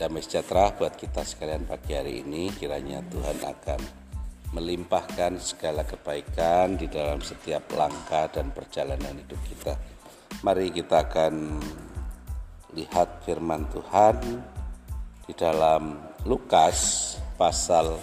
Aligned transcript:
Damai 0.00 0.24
sejahtera 0.24 0.72
buat 0.72 0.96
kita 0.96 1.20
sekalian 1.20 1.68
pagi 1.68 1.92
hari 1.92 2.24
ini. 2.24 2.48
Kiranya 2.56 3.04
Tuhan 3.04 3.36
akan 3.36 3.80
melimpahkan 4.56 5.36
segala 5.36 5.84
kebaikan 5.84 6.80
di 6.80 6.88
dalam 6.88 7.20
setiap 7.20 7.68
langkah 7.76 8.24
dan 8.32 8.48
perjalanan 8.48 9.12
hidup 9.20 9.36
kita. 9.44 9.76
Mari 10.40 10.72
kita 10.72 11.04
akan 11.04 11.60
lihat 12.72 13.28
firman 13.28 13.68
Tuhan 13.68 14.40
di 15.28 15.36
dalam 15.36 16.00
Lukas 16.24 17.20
pasal 17.36 18.00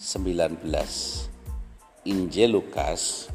19. 0.00 0.64
Injil 2.08 2.48
Lukas 2.48 3.28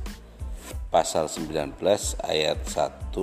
pasal 0.89 1.29
19 1.29 1.77
ayat 2.25 2.65
1 2.65 3.13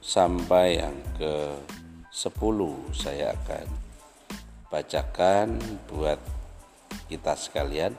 sampai 0.00 0.80
yang 0.80 0.96
ke 1.20 1.60
10 2.12 2.28
saya 2.92 3.32
akan 3.32 3.64
bacakan 4.68 5.56
buat 5.88 6.20
kita 7.08 7.32
sekalian. 7.32 7.96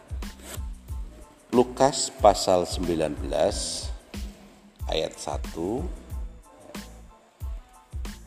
Lukas 1.49 2.13
pasal 2.21 2.69
19 2.69 3.17
ayat 4.85 5.13
1 5.17 5.57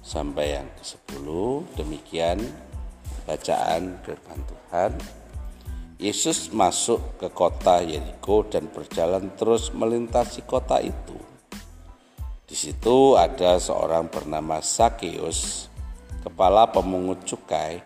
sampai 0.03 0.59
yang 0.59 0.67
ke-10 0.75 1.27
demikian 1.79 2.43
bacaan 3.23 4.03
firman 4.03 4.43
Tuhan. 4.43 4.91
Yesus 6.03 6.51
masuk 6.51 6.99
ke 7.23 7.31
kota 7.31 7.79
Yeriko 7.79 8.43
dan 8.43 8.67
berjalan 8.75 9.31
terus 9.39 9.71
melintasi 9.71 10.43
kota 10.51 10.83
itu. 10.83 11.15
Di 12.43 12.59
situ 12.59 13.15
ada 13.15 13.55
seorang 13.63 14.11
bernama 14.11 14.59
Sakeus 14.59 15.71
kepala 16.27 16.67
pemungut 16.75 17.23
cukai, 17.23 17.79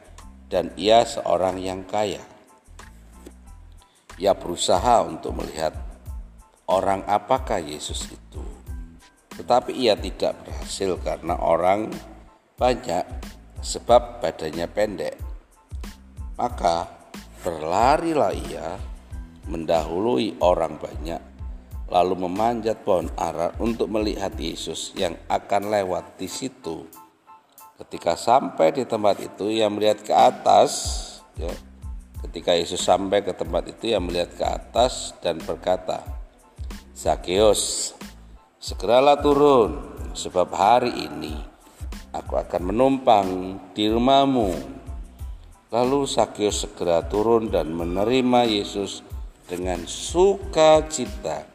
dan 0.48 0.72
ia 0.80 1.05
seorang 1.05 1.60
yang 1.60 1.84
kaya. 1.84 2.24
Ia 4.16 4.32
berusaha 4.32 5.05
untuk 5.05 5.36
melihat 5.36 5.77
orang 6.64 7.05
apakah 7.05 7.60
Yesus 7.60 8.08
itu, 8.08 8.41
tetapi 9.36 9.77
ia 9.77 9.92
tidak 9.92 10.41
berhasil 10.41 10.97
karena 11.05 11.36
orang 11.36 11.92
banyak, 12.56 13.05
sebab 13.60 14.24
badannya 14.24 14.64
pendek. 14.72 15.20
Maka 16.41 16.88
berlarilah 17.44 18.32
ia 18.32 18.80
mendahului 19.52 20.41
orang 20.41 20.80
banyak, 20.80 21.20
lalu 21.92 22.25
memanjat 22.25 22.80
pohon 22.88 23.12
ara 23.20 23.52
untuk 23.60 23.92
melihat 23.92 24.32
Yesus 24.41 24.97
yang 24.97 25.12
akan 25.28 25.69
lewat 25.69 26.16
di 26.16 26.25
situ. 26.25 26.88
Ketika 27.80 28.12
sampai 28.12 28.76
di 28.76 28.84
tempat 28.84 29.24
itu, 29.24 29.48
ia 29.48 29.64
melihat 29.72 30.04
ke 30.04 30.12
atas. 30.12 30.70
Ya. 31.40 31.48
Ketika 32.20 32.52
Yesus 32.52 32.84
sampai 32.84 33.24
ke 33.24 33.32
tempat 33.32 33.72
itu, 33.72 33.96
ia 33.96 33.96
melihat 33.96 34.36
ke 34.36 34.44
atas 34.44 35.16
dan 35.24 35.40
berkata, 35.40 36.04
Zakeus, 36.92 37.96
segeralah 38.60 39.16
turun, 39.24 39.80
sebab 40.12 40.52
hari 40.52 40.92
ini 40.92 41.32
aku 42.12 42.36
akan 42.36 42.68
menumpang 42.68 43.56
di 43.72 43.88
rumahmu. 43.88 44.52
Lalu 45.72 46.04
Zakeus 46.04 46.68
segera 46.68 47.00
turun 47.08 47.48
dan 47.48 47.72
menerima 47.72 48.44
Yesus 48.44 49.00
dengan 49.48 49.88
sukacita. 49.88 51.48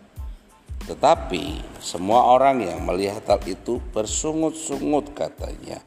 Tetapi 0.89 1.77
semua 1.77 2.33
orang 2.33 2.65
yang 2.65 2.81
melihat 2.81 3.21
hal 3.29 3.41
itu 3.45 3.77
bersungut-sungut 3.93 5.13
katanya 5.13 5.85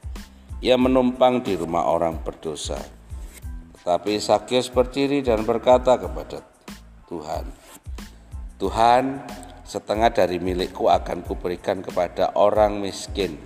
ia 0.59 0.75
menumpang 0.75 1.42
di 1.42 1.55
rumah 1.55 1.87
orang 1.87 2.19
berdosa. 2.23 2.78
Tetapi 3.78 4.19
Sakyus 4.19 4.69
berdiri 4.69 5.22
dan 5.22 5.47
berkata 5.47 5.97
kepada 5.97 6.43
Tuhan, 7.06 7.47
Tuhan, 8.59 9.05
setengah 9.62 10.10
dari 10.10 10.43
milikku 10.43 10.91
akan 10.91 11.22
kuberikan 11.25 11.81
kepada 11.81 12.34
orang 12.34 12.83
miskin, 12.83 13.38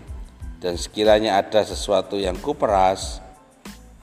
dan 0.58 0.80
sekiranya 0.80 1.38
ada 1.38 1.62
sesuatu 1.62 2.16
yang 2.16 2.34
kuperas 2.40 3.20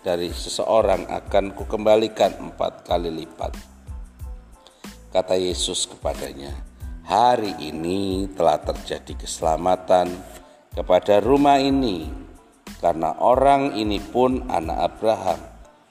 dari 0.05 0.31
seseorang 0.31 1.09
akan 1.11 1.51
kukembalikan 1.57 2.31
empat 2.39 2.87
kali 2.87 3.11
lipat. 3.11 3.51
Kata 5.09 5.33
Yesus 5.35 5.89
kepadanya, 5.89 6.53
hari 7.03 7.57
ini 7.57 8.29
telah 8.37 8.61
terjadi 8.61 9.25
keselamatan 9.25 10.13
kepada 10.71 11.19
rumah 11.19 11.57
ini 11.57 12.28
karena 12.79 13.11
orang 13.19 13.75
ini 13.75 13.99
pun 13.99 14.47
anak 14.47 14.95
Abraham. 14.95 15.39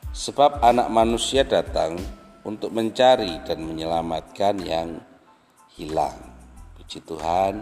Sebab 0.08 0.64
anak 0.64 0.88
manusia 0.88 1.44
datang 1.44 2.00
untuk 2.42 2.72
mencari 2.72 3.44
dan 3.44 3.60
menyelamatkan 3.60 4.56
yang 4.64 4.96
hilang. 5.76 6.16
Puji 6.74 7.04
Tuhan. 7.04 7.60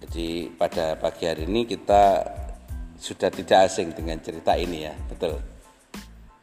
Jadi 0.00 0.52
pada 0.54 0.94
pagi 1.00 1.24
hari 1.24 1.48
ini 1.48 1.64
kita 1.64 2.20
sudah 3.00 3.32
tidak 3.32 3.68
asing 3.68 3.96
dengan 3.96 4.20
cerita 4.20 4.52
ini 4.60 4.84
ya, 4.84 4.94
betul. 5.08 5.40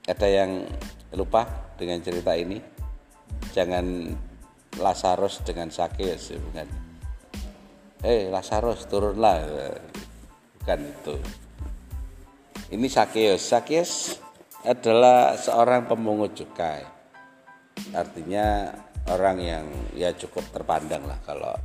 Ada 0.09 0.25
yang 0.25 0.65
lupa 1.13 1.45
dengan 1.77 2.01
cerita 2.01 2.33
ini? 2.33 2.57
Jangan 3.53 4.09
Lazarus 4.77 5.45
dengan 5.45 5.69
Sakeus, 5.69 6.33
bukan. 6.33 6.67
Hei 8.01 8.29
Lazarus 8.29 8.85
turunlah 8.85 9.41
bukan 10.67 10.83
itu. 10.83 11.15
Ini 12.75 12.87
Sakeus. 12.91 13.39
Sakeus 13.39 13.91
adalah 14.67 15.39
seorang 15.39 15.87
pemungut 15.87 16.35
cukai. 16.35 16.83
Artinya 17.95 18.75
orang 19.07 19.39
yang 19.39 19.63
ya 19.95 20.11
cukup 20.11 20.43
terpandang 20.51 21.07
lah 21.07 21.15
kalau 21.23 21.55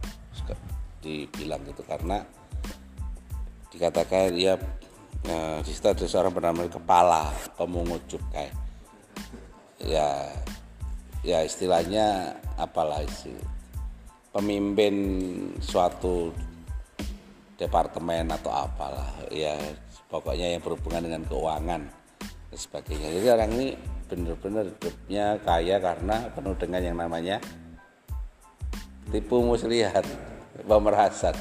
dibilang 1.03 1.67
gitu. 1.67 1.83
Karena 1.83 2.23
dikatakan 3.75 4.39
ya, 4.39 4.55
di 5.67 5.73
situ 5.75 5.91
ada 5.91 6.07
seorang 6.07 6.31
bernama 6.31 6.63
kepala 6.71 7.34
pemungut 7.59 8.07
cukai. 8.07 8.55
Ya 9.83 10.31
ya 11.27 11.43
istilahnya 11.43 12.39
apalah 12.55 13.03
sih 13.11 13.34
pemimpin 14.31 14.95
suatu 15.59 16.31
departemen 17.62 18.27
atau 18.34 18.50
apalah. 18.50 19.06
Ya 19.31 19.55
pokoknya 20.11 20.59
yang 20.59 20.62
berhubungan 20.62 21.06
dengan 21.06 21.23
keuangan 21.31 21.83
dan 22.50 22.59
sebagainya. 22.59 23.09
Jadi 23.15 23.27
orang 23.31 23.50
ini 23.55 23.69
benar-benar 24.11 24.65
hidupnya 24.69 25.25
kaya 25.41 25.77
karena 25.81 26.17
penuh 26.34 26.53
dengan 26.59 26.83
yang 26.84 26.97
namanya 27.01 27.41
tipu 29.09 29.41
muslihat 29.41 30.05
pemerasan 30.69 31.33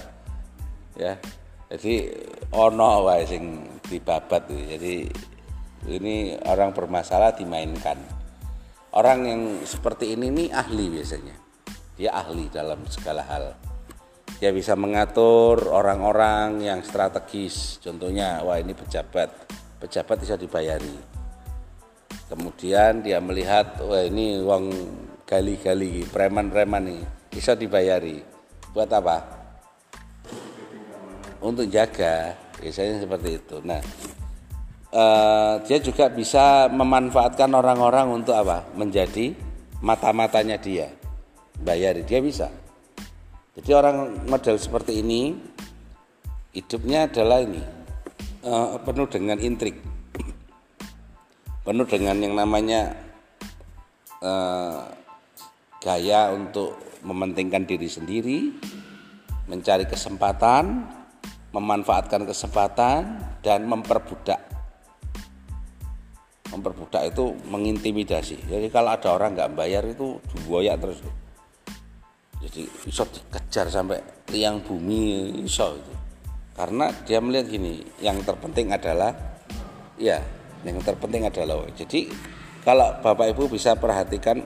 ya 0.96 1.20
jadi 1.68 2.16
ono 2.56 3.12
wae 3.12 3.28
sing 3.28 3.68
dibabat 3.92 4.48
jadi 4.48 5.04
ini 5.90 6.38
orang 6.46 6.78
bermasalah 6.78 7.34
dimainkan. 7.34 7.98
Orang 8.94 9.26
yang 9.26 9.42
seperti 9.66 10.14
ini 10.14 10.30
nih 10.30 10.48
ahli 10.54 10.94
biasanya. 10.94 11.34
Dia 11.98 12.14
ahli 12.14 12.52
dalam 12.54 12.86
segala 12.86 13.26
hal 13.26 13.58
dia 14.38 14.54
bisa 14.54 14.78
mengatur 14.78 15.70
orang-orang 15.70 16.62
yang 16.64 16.80
strategis. 16.86 17.82
Contohnya 17.82 18.46
wah 18.46 18.62
ini 18.62 18.72
pejabat. 18.72 19.30
Pejabat 19.82 20.18
bisa 20.22 20.38
dibayari. 20.38 20.94
Kemudian 22.30 23.04
dia 23.04 23.20
melihat 23.20 23.82
wah 23.84 24.06
ini 24.06 24.40
uang 24.40 24.66
gali-gali 25.26 26.06
preman-preman 26.08 26.84
nih 26.86 27.04
bisa 27.34 27.58
dibayari. 27.58 28.22
Buat 28.72 28.90
apa? 28.94 29.18
Untuk 31.42 31.68
jaga. 31.68 32.38
Biasanya 32.62 33.02
seperti 33.02 33.30
itu. 33.42 33.58
Nah 33.66 33.82
eh, 34.94 35.54
dia 35.66 35.78
juga 35.82 36.08
bisa 36.14 36.70
memanfaatkan 36.70 37.50
orang-orang 37.52 38.22
untuk 38.22 38.38
apa? 38.38 38.70
Menjadi 38.78 39.34
mata-matanya 39.82 40.62
dia. 40.62 40.88
Bayari. 41.62 42.06
Dia 42.06 42.22
bisa 42.22 42.61
jadi 43.52 43.72
orang 43.76 44.28
model 44.32 44.56
seperti 44.56 45.04
ini 45.04 45.36
hidupnya 46.56 47.12
adalah 47.12 47.44
ini 47.44 47.60
uh, 48.48 48.80
penuh 48.80 49.12
dengan 49.12 49.38
intrik, 49.44 49.76
penuh 51.68 51.84
dengan 51.84 52.16
yang 52.24 52.40
namanya 52.40 52.96
uh, 54.24 54.88
gaya 55.84 56.32
untuk 56.32 56.80
mementingkan 57.04 57.68
diri 57.68 57.92
sendiri, 57.92 58.40
mencari 59.52 59.84
kesempatan, 59.84 60.88
memanfaatkan 61.52 62.24
kesempatan 62.24 63.20
dan 63.44 63.68
memperbudak. 63.68 64.40
Memperbudak 66.56 67.04
itu 67.04 67.36
mengintimidasi. 67.52 68.48
Jadi 68.48 68.68
kalau 68.72 68.96
ada 68.96 69.12
orang 69.12 69.36
nggak 69.36 69.52
bayar 69.60 69.84
itu 69.88 70.24
diboyak 70.36 70.80
terus 70.80 71.04
jadi 72.42 72.62
bisa 72.86 73.06
dikejar 73.06 73.70
sampai 73.70 74.02
liang 74.34 74.66
bumi 74.66 75.30
iso 75.46 75.78
itu. 75.78 75.94
Karena 76.58 76.90
dia 77.06 77.22
melihat 77.22 77.48
gini 77.48 77.82
yang 78.02 78.20
terpenting 78.26 78.74
adalah 78.74 79.14
ya 79.96 80.18
yang 80.66 80.78
terpenting 80.82 81.26
adalah 81.26 81.66
jadi 81.74 82.10
kalau 82.62 83.02
bapak 83.02 83.34
ibu 83.34 83.50
bisa 83.50 83.78
perhatikan 83.78 84.42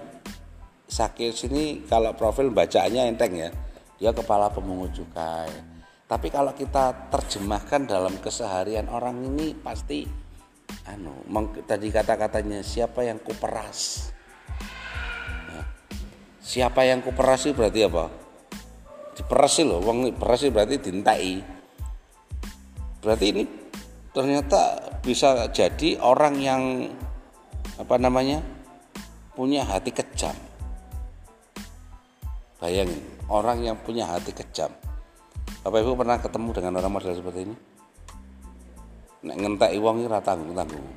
Sakius 0.85 1.49
ini 1.49 1.81
kalau 1.89 2.13
profil 2.13 2.53
bacaannya 2.53 3.09
enteng 3.09 3.33
ya. 3.35 3.49
Dia 3.95 4.11
kepala 4.11 4.51
pemungut 4.51 4.93
cukai. 4.93 5.49
Tapi 6.05 6.27
kalau 6.29 6.53
kita 6.53 7.09
terjemahkan 7.09 7.89
dalam 7.89 8.13
keseharian 8.21 8.85
orang 8.91 9.17
ini 9.25 9.57
pasti 9.57 10.05
anu 10.85 11.25
tadi 11.65 11.89
kata-katanya 11.89 12.61
siapa 12.61 13.01
yang 13.01 13.17
kuperas 13.17 14.13
siapa 16.55 16.87
yang 16.87 17.03
kuperas 17.03 17.43
itu 17.43 17.51
berarti 17.51 17.83
apa? 17.83 18.07
Diperas 19.11 19.59
loh 19.67 19.83
wong 19.83 20.15
peras 20.15 20.47
berarti 20.47 20.79
dintai 20.79 21.43
berarti 23.03 23.25
ini 23.35 23.43
ternyata 24.15 24.79
bisa 25.03 25.51
jadi 25.51 25.99
orang 25.99 26.39
yang 26.39 26.63
apa 27.75 27.95
namanya 27.99 28.39
punya 29.35 29.67
hati 29.67 29.91
kejam. 29.91 30.31
Bayangin 32.63 33.03
orang 33.27 33.59
yang 33.59 33.75
punya 33.83 34.07
hati 34.07 34.31
kejam. 34.31 34.71
Bapak 35.59 35.83
Ibu 35.83 35.99
pernah 35.99 36.23
ketemu 36.23 36.49
dengan 36.55 36.79
orang 36.79 36.93
model 36.95 37.19
seperti 37.19 37.51
ini? 37.51 37.55
Nek 39.27 39.37
ngentek 39.43 39.75
wong 39.83 40.07
ora 40.07 40.23
tanggung-tanggung. 40.23 40.87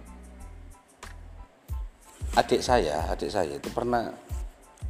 Adik 2.38 2.62
saya 2.62 3.11
adik 3.11 3.34
saya 3.34 3.58
itu 3.58 3.66
pernah 3.75 4.27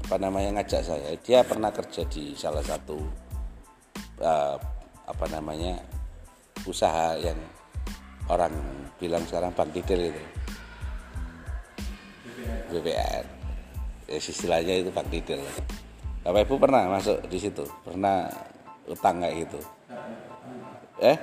apa 0.07 0.17
namanya 0.21 0.61
ngajak 0.61 0.83
saya. 0.85 1.11
Dia 1.21 1.43
pernah 1.43 1.73
kerja 1.75 2.05
di 2.07 2.37
salah 2.37 2.63
satu 2.63 2.99
uh, 4.23 4.57
apa 5.09 5.27
namanya 5.33 5.81
usaha 6.69 7.17
yang 7.17 7.39
orang 8.29 8.53
bilang 9.01 9.25
sekarang 9.25 9.55
bank 9.57 9.73
detail 9.73 10.13
itu. 10.13 10.23
BPR 12.69 13.25
ya, 14.09 14.21
istilahnya 14.21 14.85
itu 14.85 14.93
bank 14.93 15.09
detail 15.09 15.41
Bapak 16.21 16.45
Ibu 16.45 16.61
pernah 16.61 16.85
masuk 16.93 17.25
di 17.29 17.41
situ? 17.41 17.65
Pernah 17.81 18.29
utang 18.85 19.25
kayak 19.25 19.49
gitu? 19.49 19.61
Eh 21.01 21.17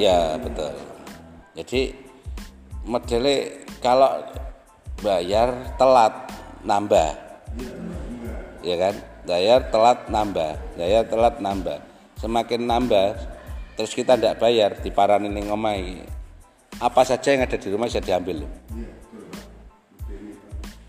Ya 0.00 0.40
betul. 0.40 0.72
Jadi 1.52 1.92
modelnya 2.88 3.52
kalau 3.84 4.24
bayar 5.04 5.76
telat 5.76 6.32
nambah, 6.64 7.10
ya 8.64 8.76
kan? 8.80 8.94
Bayar 9.28 9.68
telat 9.68 10.08
nambah, 10.08 10.56
bayar 10.80 11.04
telat 11.04 11.36
nambah. 11.44 11.84
Semakin 12.16 12.64
nambah, 12.64 13.12
terus 13.76 13.92
kita 13.92 14.16
tidak 14.16 14.40
bayar 14.40 14.72
di 14.80 14.88
paran 14.88 15.28
ini 15.28 15.44
ngomai. 15.44 16.00
Apa 16.80 17.04
saja 17.04 17.36
yang 17.36 17.44
ada 17.44 17.60
di 17.60 17.68
rumah 17.68 17.84
bisa 17.84 18.00
diambil. 18.00 18.48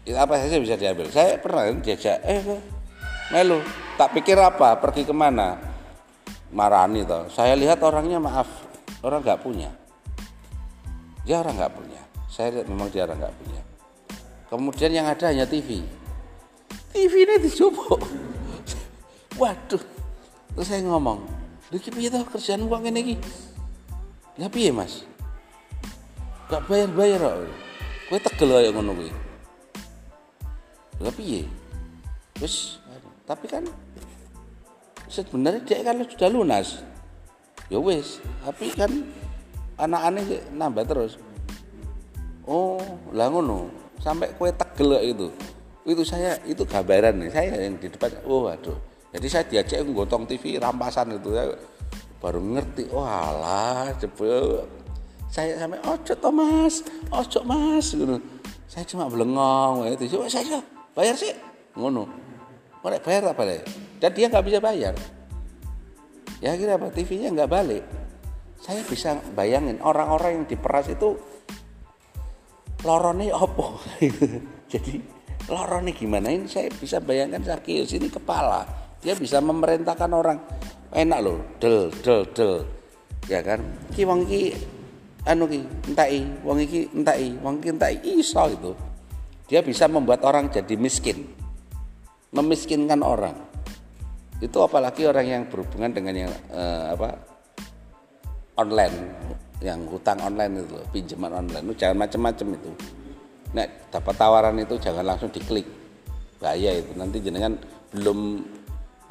Ya, 0.07 0.23
apa 0.23 0.39
saja 0.39 0.55
bisa 0.55 0.79
diambil. 0.79 1.11
Saya 1.11 1.35
pernah 1.35 1.67
diajak, 1.67 2.23
eh 2.23 2.39
Melu, 3.31 3.59
tak 3.99 4.15
pikir 4.15 4.39
apa, 4.39 4.79
pergi 4.79 5.03
ke 5.03 5.11
mana? 5.11 5.59
Marani 6.51 7.03
toh. 7.03 7.27
Saya 7.31 7.55
lihat 7.55 7.79
orangnya 7.79 8.19
maaf, 8.19 8.60
orang 9.01 9.21
nggak 9.25 9.41
punya. 9.41 9.69
Dia 11.25 11.41
orang 11.41 11.57
nggak 11.57 11.73
punya. 11.73 12.01
Saya 12.31 12.61
lihat 12.61 12.67
memang 12.69 12.87
dia 12.89 13.05
orang 13.05 13.19
nggak 13.21 13.35
punya. 13.37 13.61
Kemudian 14.51 14.91
yang 14.91 15.07
ada 15.07 15.31
hanya 15.31 15.47
TV 15.47 15.79
TV 16.91 17.23
ini 17.23 17.35
dicoba 17.39 17.95
waduh. 19.39 19.83
Terus 20.51 20.67
saya 20.67 20.83
ngomong 20.83 21.23
Diki 21.71 21.87
piye 21.87 22.11
tuh 22.11 22.27
kerjaan 22.27 22.67
uang 22.67 22.83
ini 22.91 23.15
ki 23.15 23.15
lah 24.39 24.51
piye 24.51 24.75
mas? 24.75 25.07
Gak 26.51 26.67
bayar 26.67 26.91
bayar 26.91 27.19
kok. 27.23 27.47
Kue 28.11 28.19
tegel 28.19 28.51
aja 28.59 28.69
ngono 28.75 28.91
kuwi. 28.95 29.11
Lah 30.99 31.13
piye? 31.15 31.47
Wis 32.43 32.79
tapi 33.23 33.47
kan 33.47 33.63
sebenarnya 35.07 35.63
dia 35.63 35.79
kan 35.87 36.03
sudah 36.03 36.27
lunas 36.27 36.83
ya 37.71 37.79
wis 37.79 38.19
tapi 38.43 38.67
kan 38.75 38.91
anak-anak 39.79 40.51
nambah 40.51 40.83
terus. 40.83 41.15
Oh 42.43 42.83
lah 43.15 43.31
ngono 43.31 43.71
sampai 44.03 44.35
kue 44.35 44.51
tegel 44.51 44.99
itu 44.99 45.31
itu 45.87 46.03
saya 46.03 46.35
itu 46.43 46.61
gambaran 46.67 47.25
nih 47.25 47.29
saya 47.31 47.55
yang 47.55 47.79
di 47.79 47.87
depan 47.87 48.11
oh 48.27 48.51
aduh. 48.51 48.75
Jadi 49.11 49.27
saya 49.27 49.43
diajak 49.47 49.87
gotong 49.87 50.27
TV 50.27 50.59
rampasan 50.59 51.15
itu 51.15 51.31
ya. 51.31 51.47
Baru 52.19 52.43
ngerti 52.43 52.91
oh 52.91 53.07
alah 53.07 53.89
jebol 53.97 54.67
saya 55.31 55.55
sampai 55.55 55.79
ojo 55.87 56.13
Thomas 56.19 56.83
ojo 57.07 57.39
mas 57.47 57.87
gitu. 57.95 58.19
Saya 58.67 58.83
cuma 58.83 59.07
belengong 59.07 59.87
itu 59.95 60.11
saya 60.27 60.59
bayar 60.91 61.15
sih. 61.15 61.31
Ngono. 61.79 62.03
Mau 62.81 62.89
bayar 62.89 63.31
apa 63.31 63.41
deh 63.47 63.61
dan 64.01 64.09
dia 64.11 64.25
nggak 64.25 64.45
bisa 64.49 64.57
bayar 64.57 64.97
ya 66.41 66.57
akhirnya 66.57 66.75
apa? 66.81 66.89
TV-nya 66.89 67.29
nggak 67.31 67.51
balik. 67.51 67.83
Saya 68.61 68.81
bisa 68.85 69.17
bayangin 69.33 69.81
orang-orang 69.81 70.41
yang 70.41 70.45
diperas 70.49 70.89
itu 70.89 71.17
lorone 72.85 73.29
opo? 73.29 73.77
Jadi 74.71 75.01
lorone 75.49 75.93
gimana? 75.93 76.33
Ini 76.33 76.49
saya 76.49 76.69
bisa 76.73 76.97
bayangkan 77.01 77.41
Sakius 77.45 77.93
ini 77.93 78.09
kepala. 78.09 78.65
Dia 79.01 79.13
bisa 79.17 79.41
memerintahkan 79.41 80.11
orang. 80.13 80.37
Enak 80.91 81.19
loh 81.21 81.39
del 81.57 81.89
del 82.01 82.25
del. 82.33 82.53
Ya 83.29 83.41
kan? 83.45 83.61
Ki 83.93 84.05
wong 84.05 84.25
ki 84.25 84.53
anu 85.29 85.45
ki 85.45 85.61
entai 85.93 86.25
wong 86.41 86.57
iki 86.61 86.89
entai 86.91 87.37
wong 87.37 87.61
ki 87.61 87.69
entai 87.77 87.95
iso 88.01 88.49
itu 88.49 88.73
dia 89.45 89.61
bisa 89.61 89.85
membuat 89.85 90.25
orang 90.25 90.49
jadi 90.49 90.73
miskin. 90.77 91.27
Memiskinkan 92.31 93.03
orang 93.03 93.50
itu 94.41 94.57
apalagi 94.57 95.05
orang 95.05 95.25
yang 95.29 95.43
berhubungan 95.45 95.93
dengan 95.93 96.25
yang 96.25 96.31
eh, 96.49 96.85
apa 96.97 97.13
online 98.57 98.97
yang 99.61 99.85
hutang 99.85 100.17
online 100.25 100.65
itu 100.65 100.77
pinjaman 100.89 101.45
online. 101.45 101.63
Itu 101.69 101.85
jangan 101.85 101.97
macam-macam 102.01 102.47
itu. 102.57 102.71
Nah 103.53 103.65
dapat 103.93 104.13
tawaran 104.17 104.57
itu 104.57 104.75
jangan 104.81 105.05
langsung 105.05 105.29
diklik. 105.29 105.69
Bahaya 106.41 106.81
itu 106.81 106.91
nanti 106.97 107.21
jenengan 107.21 107.53
belum 107.93 108.41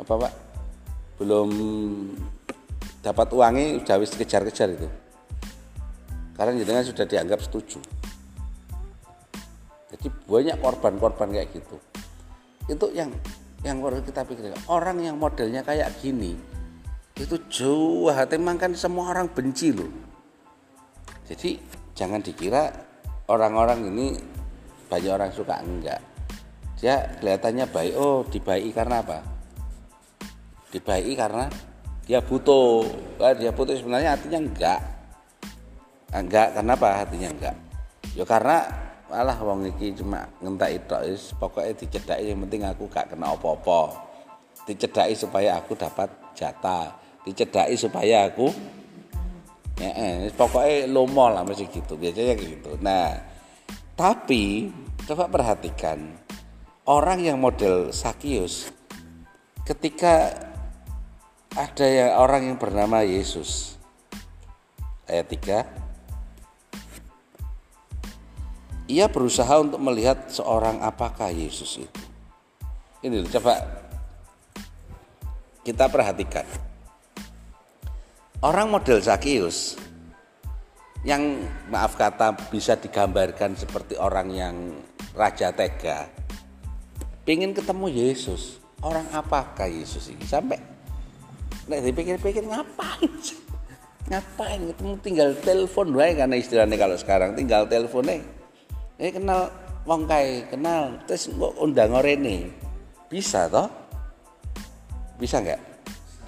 apa 0.03 0.27
pak? 0.27 0.33
Belum 1.23 1.49
dapat 3.07 3.31
uangnya 3.31 3.79
sudah 3.87 3.97
wis 4.03 4.19
kejar-kejar 4.19 4.75
itu. 4.75 4.91
Karena 6.35 6.59
jenengan 6.59 6.83
sudah 6.83 7.07
dianggap 7.07 7.39
setuju. 7.47 7.79
Jadi 9.95 10.07
banyak 10.27 10.59
korban-korban 10.59 11.31
kayak 11.31 11.55
gitu. 11.55 11.77
Itu 12.67 12.91
yang 12.91 13.15
yang 13.61 13.81
perlu 13.85 14.01
kita 14.01 14.25
pikirkan 14.25 14.61
orang 14.73 15.05
yang 15.05 15.17
modelnya 15.21 15.61
kayak 15.61 15.93
gini 16.01 16.33
itu 17.21 17.37
jauh 17.53 18.09
hati 18.09 18.41
kan 18.57 18.73
semua 18.73 19.13
orang 19.13 19.29
benci 19.29 19.77
loh. 19.77 19.93
Jadi 21.29 21.61
jangan 21.93 22.25
dikira 22.25 22.73
orang-orang 23.29 23.93
ini 23.93 24.17
banyak 24.89 25.13
orang 25.13 25.31
suka 25.31 25.61
enggak. 25.61 26.01
Dia 26.81 27.21
kelihatannya 27.21 27.69
baik 27.69 27.95
oh 28.01 28.25
dibaiki 28.25 28.73
karena 28.73 29.05
apa? 29.05 29.21
Dibaiki 30.73 31.13
karena 31.13 31.45
dia 32.09 32.25
butuh. 32.25 32.89
Nah, 33.21 33.37
dia 33.37 33.53
butuh 33.53 33.77
sebenarnya 33.77 34.17
artinya 34.17 34.41
enggak. 34.41 34.81
Enggak 36.17 36.57
karena 36.57 36.73
apa 36.73 36.89
artinya 37.05 37.29
enggak? 37.31 37.57
Ya 38.17 38.25
karena 38.25 38.65
alah 39.11 39.37
wong 39.43 39.67
iki 39.67 39.95
cuma 39.99 40.27
ngentek 40.39 40.87
tok 40.87 41.03
wis 41.07 41.35
pokoke 41.35 41.75
dicedhaki 41.75 42.31
yang 42.31 42.41
penting 42.47 42.63
aku 42.67 42.87
gak 42.87 43.11
kena 43.11 43.35
apa-apa. 43.35 44.11
Dicedhaki 44.65 45.15
supaya 45.19 45.59
aku 45.59 45.75
dapat 45.75 46.11
jatah 46.35 46.95
dicedhaki 47.27 47.77
supaya 47.77 48.31
aku 48.31 48.49
ya 49.77 49.91
eh, 49.93 50.17
pokoknya 50.33 50.89
lomo 50.89 51.29
lah 51.29 51.45
masih 51.45 51.69
gitu 51.69 51.99
biasanya 51.99 52.35
gitu. 52.39 52.79
Nah 52.81 53.19
tapi 53.99 54.73
coba 55.05 55.29
perhatikan 55.29 56.17
orang 56.89 57.21
yang 57.21 57.37
model 57.37 57.93
Sakius 57.93 58.73
ketika 59.69 60.33
ada 61.59 61.87
yang 61.87 62.11
orang 62.15 62.43
yang 62.47 62.57
bernama 62.57 63.03
Yesus 63.03 63.75
ayat 65.11 65.27
3 65.27 65.80
ia 68.91 69.07
berusaha 69.07 69.63
untuk 69.63 69.79
melihat 69.79 70.27
seorang 70.27 70.83
apakah 70.83 71.31
Yesus 71.31 71.79
itu. 71.79 72.03
Ini 73.07 73.23
coba 73.31 73.55
kita 75.63 75.87
perhatikan. 75.87 76.45
Orang 78.43 78.73
model 78.73 78.99
Zakius 78.99 79.79
yang 81.07 81.45
maaf 81.71 81.97
kata 81.97 82.37
bisa 82.51 82.77
digambarkan 82.77 83.57
seperti 83.57 83.97
orang 83.97 84.29
yang 84.35 84.57
raja 85.17 85.55
tega. 85.55 86.09
pengen 87.21 87.53
ketemu 87.53 87.87
Yesus 87.89 88.59
orang 88.81 89.07
apakah 89.13 89.69
Yesus 89.69 90.09
ini 90.09 90.25
sampai 90.25 90.57
nek 91.69 91.81
dipikir-pikir 91.85 92.43
ngapain 92.49 93.13
ngapain 94.09 94.61
ketemu 94.73 94.95
tinggal 95.05 95.31
telepon 95.39 95.95
wae 95.95 96.17
karena 96.17 96.35
istilahnya 96.35 96.75
kalau 96.81 96.97
sekarang 96.97 97.37
tinggal 97.37 97.69
telepon 97.69 98.09
nih 99.01 99.09
eh 99.09 99.13
kenal 99.17 99.49
wong 99.89 100.05
kae 100.05 100.45
kenal. 100.53 101.01
Terus 101.09 101.33
kok 101.33 101.57
undang 101.57 101.97
ini 102.05 102.53
bisa 103.09 103.49
toh? 103.49 103.67
Bisa 105.17 105.41
nggak? 105.41 105.61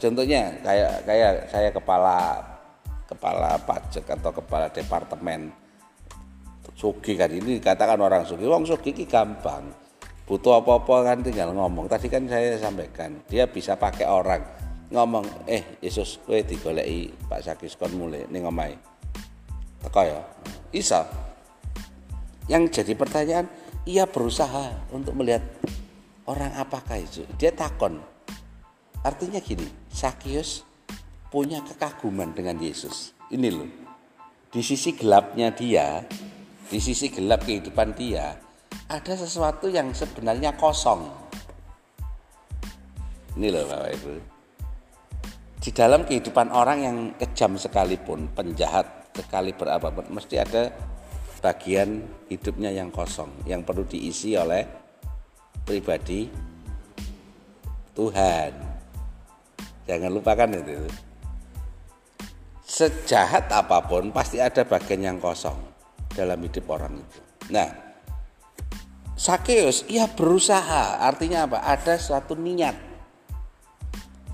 Contohnya 0.00 0.56
kayak 0.64 1.04
kayak 1.04 1.32
saya 1.52 1.68
kepala 1.70 2.40
kepala 3.04 3.60
pajak 3.60 4.08
atau 4.08 4.32
kepala 4.32 4.72
departemen 4.72 5.52
sugi 6.72 7.14
kan. 7.14 7.28
Ini 7.28 7.60
dikatakan 7.60 8.00
orang 8.00 8.24
sugi. 8.24 8.48
Wong 8.48 8.64
sugi 8.64 8.96
ini 8.96 9.04
gampang. 9.04 9.68
Butuh 10.24 10.64
apa-apa 10.64 11.12
kan 11.12 11.18
tinggal 11.20 11.52
ngomong. 11.52 11.86
Tadi 11.86 12.08
kan 12.08 12.24
saya 12.24 12.56
sampaikan 12.56 13.20
dia 13.28 13.44
bisa 13.44 13.76
pakai 13.76 14.08
orang. 14.08 14.42
Ngomong 14.92 15.48
eh 15.48 15.80
Yesus 15.80 16.20
kowe 16.24 16.36
digoleki 16.36 17.12
Pak 17.28 17.40
Sakis 17.44 17.76
kon 17.76 17.92
mulai 17.96 18.24
ning 18.32 18.48
omahe. 18.48 18.76
Teko 19.84 20.02
ya? 20.04 20.20
Isa 20.72 21.04
yang 22.52 22.68
jadi 22.68 22.92
pertanyaan 22.92 23.48
ia 23.88 24.04
berusaha 24.04 24.92
untuk 24.92 25.16
melihat 25.16 25.40
orang 26.28 26.52
apakah 26.60 27.00
itu 27.00 27.24
dia 27.40 27.48
takon 27.56 27.96
artinya 29.00 29.40
gini 29.40 29.64
Sakius 29.88 30.68
punya 31.32 31.64
kekaguman 31.64 32.36
dengan 32.36 32.60
Yesus 32.60 33.16
ini 33.32 33.48
loh 33.48 33.70
di 34.52 34.60
sisi 34.60 34.92
gelapnya 34.92 35.48
dia 35.48 36.04
di 36.68 36.76
sisi 36.76 37.08
gelap 37.08 37.48
kehidupan 37.48 37.96
dia 37.96 38.36
ada 38.92 39.16
sesuatu 39.16 39.72
yang 39.72 39.88
sebenarnya 39.96 40.52
kosong. 40.52 41.08
Ini 43.40 43.48
loh 43.48 43.64
Bapak 43.64 43.90
Ibu. 43.96 44.12
Di 45.62 45.70
dalam 45.72 46.04
kehidupan 46.04 46.52
orang 46.52 46.78
yang 46.84 46.96
kejam 47.16 47.56
sekalipun, 47.56 48.28
penjahat 48.36 49.08
sekali 49.16 49.56
berapapun, 49.56 50.12
mesti 50.12 50.36
ada 50.36 50.68
bagian 51.42 52.06
hidupnya 52.30 52.70
yang 52.70 52.94
kosong, 52.94 53.28
yang 53.44 53.66
perlu 53.66 53.82
diisi 53.82 54.38
oleh 54.38 54.62
pribadi 55.66 56.30
Tuhan. 57.92 58.52
Jangan 59.84 60.10
lupakan 60.14 60.54
itu. 60.54 60.86
Sejahat 62.62 63.50
apa 63.52 63.84
pun 63.84 64.14
pasti 64.14 64.38
ada 64.38 64.62
bagian 64.64 65.02
yang 65.12 65.18
kosong 65.18 65.58
dalam 66.14 66.38
hidup 66.40 66.64
orang 66.72 67.02
itu. 67.02 67.20
Nah, 67.52 67.68
Sakeus 69.18 69.84
ia 69.92 70.08
berusaha, 70.08 71.04
artinya 71.04 71.44
apa? 71.44 71.58
Ada 71.66 72.00
suatu 72.00 72.32
niat. 72.38 72.78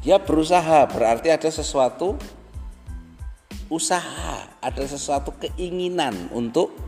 Dia 0.04 0.22
berusaha, 0.22 0.86
berarti 0.86 1.34
ada 1.34 1.50
sesuatu 1.50 2.14
usaha, 3.66 4.48
ada 4.62 4.84
sesuatu 4.86 5.34
keinginan 5.36 6.30
untuk 6.30 6.88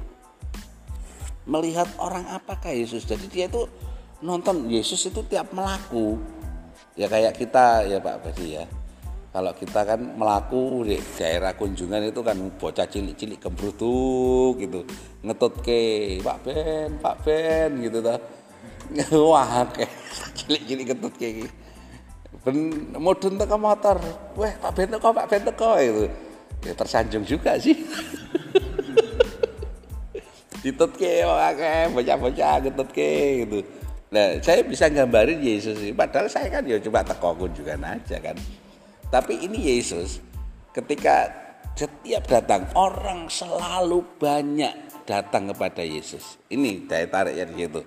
melihat 1.48 1.88
orang 2.00 2.26
apakah 2.28 2.72
Yesus. 2.72 3.06
Jadi 3.08 3.26
dia 3.30 3.46
itu 3.48 3.68
nonton 4.20 4.68
Yesus 4.68 5.00
itu 5.08 5.24
tiap 5.24 5.52
melaku. 5.54 6.20
Ya 6.98 7.06
kayak 7.08 7.38
kita 7.38 7.86
ya 7.88 8.02
Pak 8.02 8.16
Badi 8.24 8.60
ya. 8.60 8.64
Kalau 9.30 9.54
kita 9.54 9.86
kan 9.86 10.00
melaku 10.18 10.82
di 10.82 10.98
daerah 11.14 11.54
kunjungan 11.54 12.10
itu 12.10 12.18
kan 12.18 12.34
bocah 12.58 12.86
cilik-cilik 12.90 13.38
kembrutuk 13.38 14.58
gitu. 14.58 14.82
Ngetut 15.22 15.62
ke 15.62 16.18
Pak 16.18 16.38
Ben 16.42 16.98
Pak 16.98 17.16
Ben 17.22 17.70
gitu 17.78 18.02
ta 18.02 18.18
wah 19.30 19.70
kayak 19.70 19.92
cilik-cilik 20.38 20.84
ngetut 20.90 21.14
ke 21.14 21.46
ben 22.42 22.56
mudun 22.98 23.38
teko 23.38 23.54
motor. 23.54 24.02
Weh 24.34 24.50
Pak 24.58 24.72
Ben 24.74 24.90
teko 24.90 25.14
Pak 25.14 25.26
Ben 25.30 25.42
teko 25.46 25.78
itu 25.78 26.10
ya 26.64 26.76
tersanjung 26.76 27.24
juga 27.24 27.56
sih 27.56 27.72
ditut 30.60 30.92
ke 30.96 31.24
kayak 31.24 31.92
bocah-bocah 31.96 32.54
ngetut 32.64 32.88
ke 32.92 33.44
gitu 33.46 33.58
nah 34.10 34.36
saya 34.42 34.66
bisa 34.66 34.90
gambarin 34.90 35.38
Yesus 35.38 35.78
padahal 35.94 36.26
saya 36.26 36.50
kan 36.50 36.66
ya 36.66 36.76
cuma 36.82 37.00
teko 37.00 37.36
kunjungan 37.38 37.80
aja 37.86 38.18
kan 38.18 38.36
tapi 39.08 39.38
ini 39.42 39.78
Yesus 39.78 40.18
ketika 40.74 41.30
setiap 41.78 42.26
datang 42.26 42.66
orang 42.74 43.30
selalu 43.30 44.04
banyak 44.20 44.74
datang 45.08 45.50
kepada 45.50 45.82
Yesus. 45.82 46.38
Ini 46.46 46.86
daya 46.86 47.06
tarik 47.10 47.34
yang 47.34 47.50
gitu. 47.58 47.82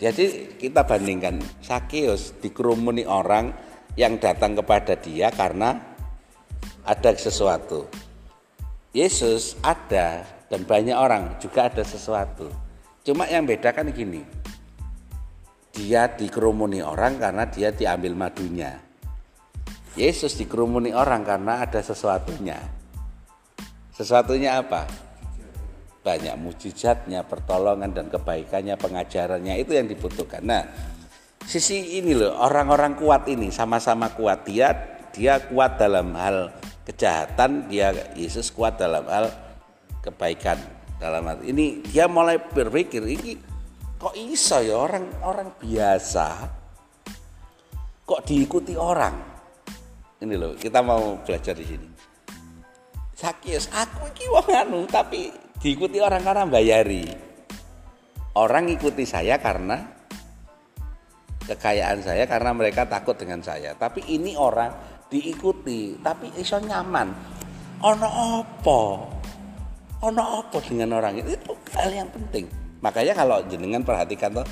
Jadi 0.00 0.56
kita 0.56 0.88
bandingkan 0.88 1.36
Sakeus 1.60 2.32
dikerumuni 2.40 3.04
orang 3.04 3.52
yang 4.00 4.16
datang 4.16 4.56
kepada 4.56 4.96
dia 4.96 5.28
karena 5.28 5.76
ada 6.88 7.10
sesuatu. 7.12 7.84
Yesus 8.96 9.60
ada 9.60 10.24
dan 10.50 10.66
banyak 10.66 10.98
orang 10.98 11.38
juga 11.38 11.70
ada 11.70 11.86
sesuatu. 11.86 12.50
Cuma 13.06 13.30
yang 13.30 13.46
bedakan 13.46 13.94
gini. 13.94 14.20
Dia 15.70 16.10
dikerumuni 16.10 16.82
orang 16.82 17.16
karena 17.22 17.46
dia 17.46 17.70
diambil 17.70 18.18
madunya. 18.18 18.74
Yesus 19.94 20.34
dikerumuni 20.34 20.90
orang 20.90 21.22
karena 21.22 21.62
ada 21.62 21.78
sesuatunya. 21.78 22.58
Sesuatunya 23.94 24.58
apa? 24.58 24.90
Banyak 26.02 26.34
mujizatnya, 26.42 27.22
pertolongan 27.22 27.94
dan 27.94 28.10
kebaikannya, 28.10 28.74
pengajarannya 28.74 29.54
itu 29.62 29.78
yang 29.78 29.86
dibutuhkan. 29.86 30.42
Nah, 30.42 30.66
sisi 31.46 32.02
ini 32.02 32.18
loh 32.18 32.34
orang-orang 32.34 32.98
kuat 32.98 33.30
ini 33.30 33.54
sama-sama 33.54 34.10
kuat 34.18 34.42
dia 34.46 34.98
dia 35.14 35.42
kuat 35.42 35.78
dalam 35.78 36.14
hal 36.14 36.54
kejahatan, 36.86 37.70
dia 37.70 37.94
Yesus 38.18 38.50
kuat 38.50 38.78
dalam 38.78 39.06
hal 39.06 39.49
kebaikan. 40.00 40.58
Dalam 41.00 41.24
hal 41.24 41.40
ini 41.48 41.80
dia 41.80 42.04
mulai 42.04 42.36
berpikir 42.36 43.00
ini 43.08 43.32
kok 43.96 44.12
iso 44.16 44.60
ya 44.60 44.76
orang 44.76 45.08
orang 45.24 45.48
biasa 45.56 46.28
kok 48.04 48.20
diikuti 48.26 48.76
orang? 48.76 49.16
Ini 50.20 50.34
loh 50.36 50.52
kita 50.58 50.84
mau 50.84 51.16
belajar 51.24 51.56
di 51.56 51.64
sini. 51.64 51.88
Sakius 53.16 53.72
aku 53.72 54.12
iki 54.12 54.28
wong 54.28 54.48
anu 54.52 54.80
tapi 54.84 55.32
diikuti 55.60 56.00
orang 56.00 56.24
karena 56.24 56.44
bayari 56.48 57.04
orang 58.36 58.68
ikuti 58.72 59.04
saya 59.04 59.36
karena 59.40 59.76
kekayaan 61.44 62.04
saya 62.04 62.28
karena 62.28 62.52
mereka 62.52 62.84
takut 62.84 63.16
dengan 63.16 63.40
saya. 63.40 63.72
Tapi 63.72 64.04
ini 64.12 64.36
orang 64.36 65.04
diikuti 65.08 65.96
tapi 66.00 66.28
iso 66.36 66.60
nyaman. 66.60 67.08
Ono 67.80 68.08
opo 68.36 68.80
ono 70.00 70.40
opo 70.40 70.58
dengan 70.64 70.96
orang 70.96 71.20
itu? 71.20 71.36
Itu 71.36 71.52
hal 71.76 71.92
yang 71.92 72.08
penting. 72.08 72.48
Makanya 72.80 73.12
kalau 73.12 73.44
jenengan 73.48 73.84
perhatikan 73.84 74.32
tuh 74.40 74.46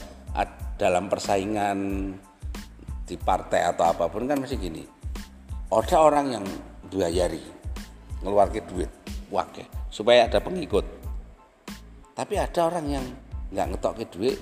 dalam 0.78 1.10
persaingan 1.10 1.78
di 3.02 3.16
partai 3.18 3.66
atau 3.66 3.88
apa 3.88 4.06
pun 4.06 4.28
kan 4.28 4.38
masih 4.38 4.60
gini. 4.60 4.84
Ada 5.72 5.96
orang 5.98 6.26
yang 6.38 6.44
bayari 6.86 7.42
ngeluarkan 8.22 8.64
duit 8.70 8.90
wakil 9.32 9.66
supaya 9.90 10.30
ada 10.30 10.38
pengikut. 10.38 10.86
Tapi 12.14 12.34
ada 12.38 12.60
orang 12.68 12.86
yang 12.86 13.06
nggak 13.48 13.66
ngetok 13.74 13.94
ke 13.98 14.04
duit 14.12 14.38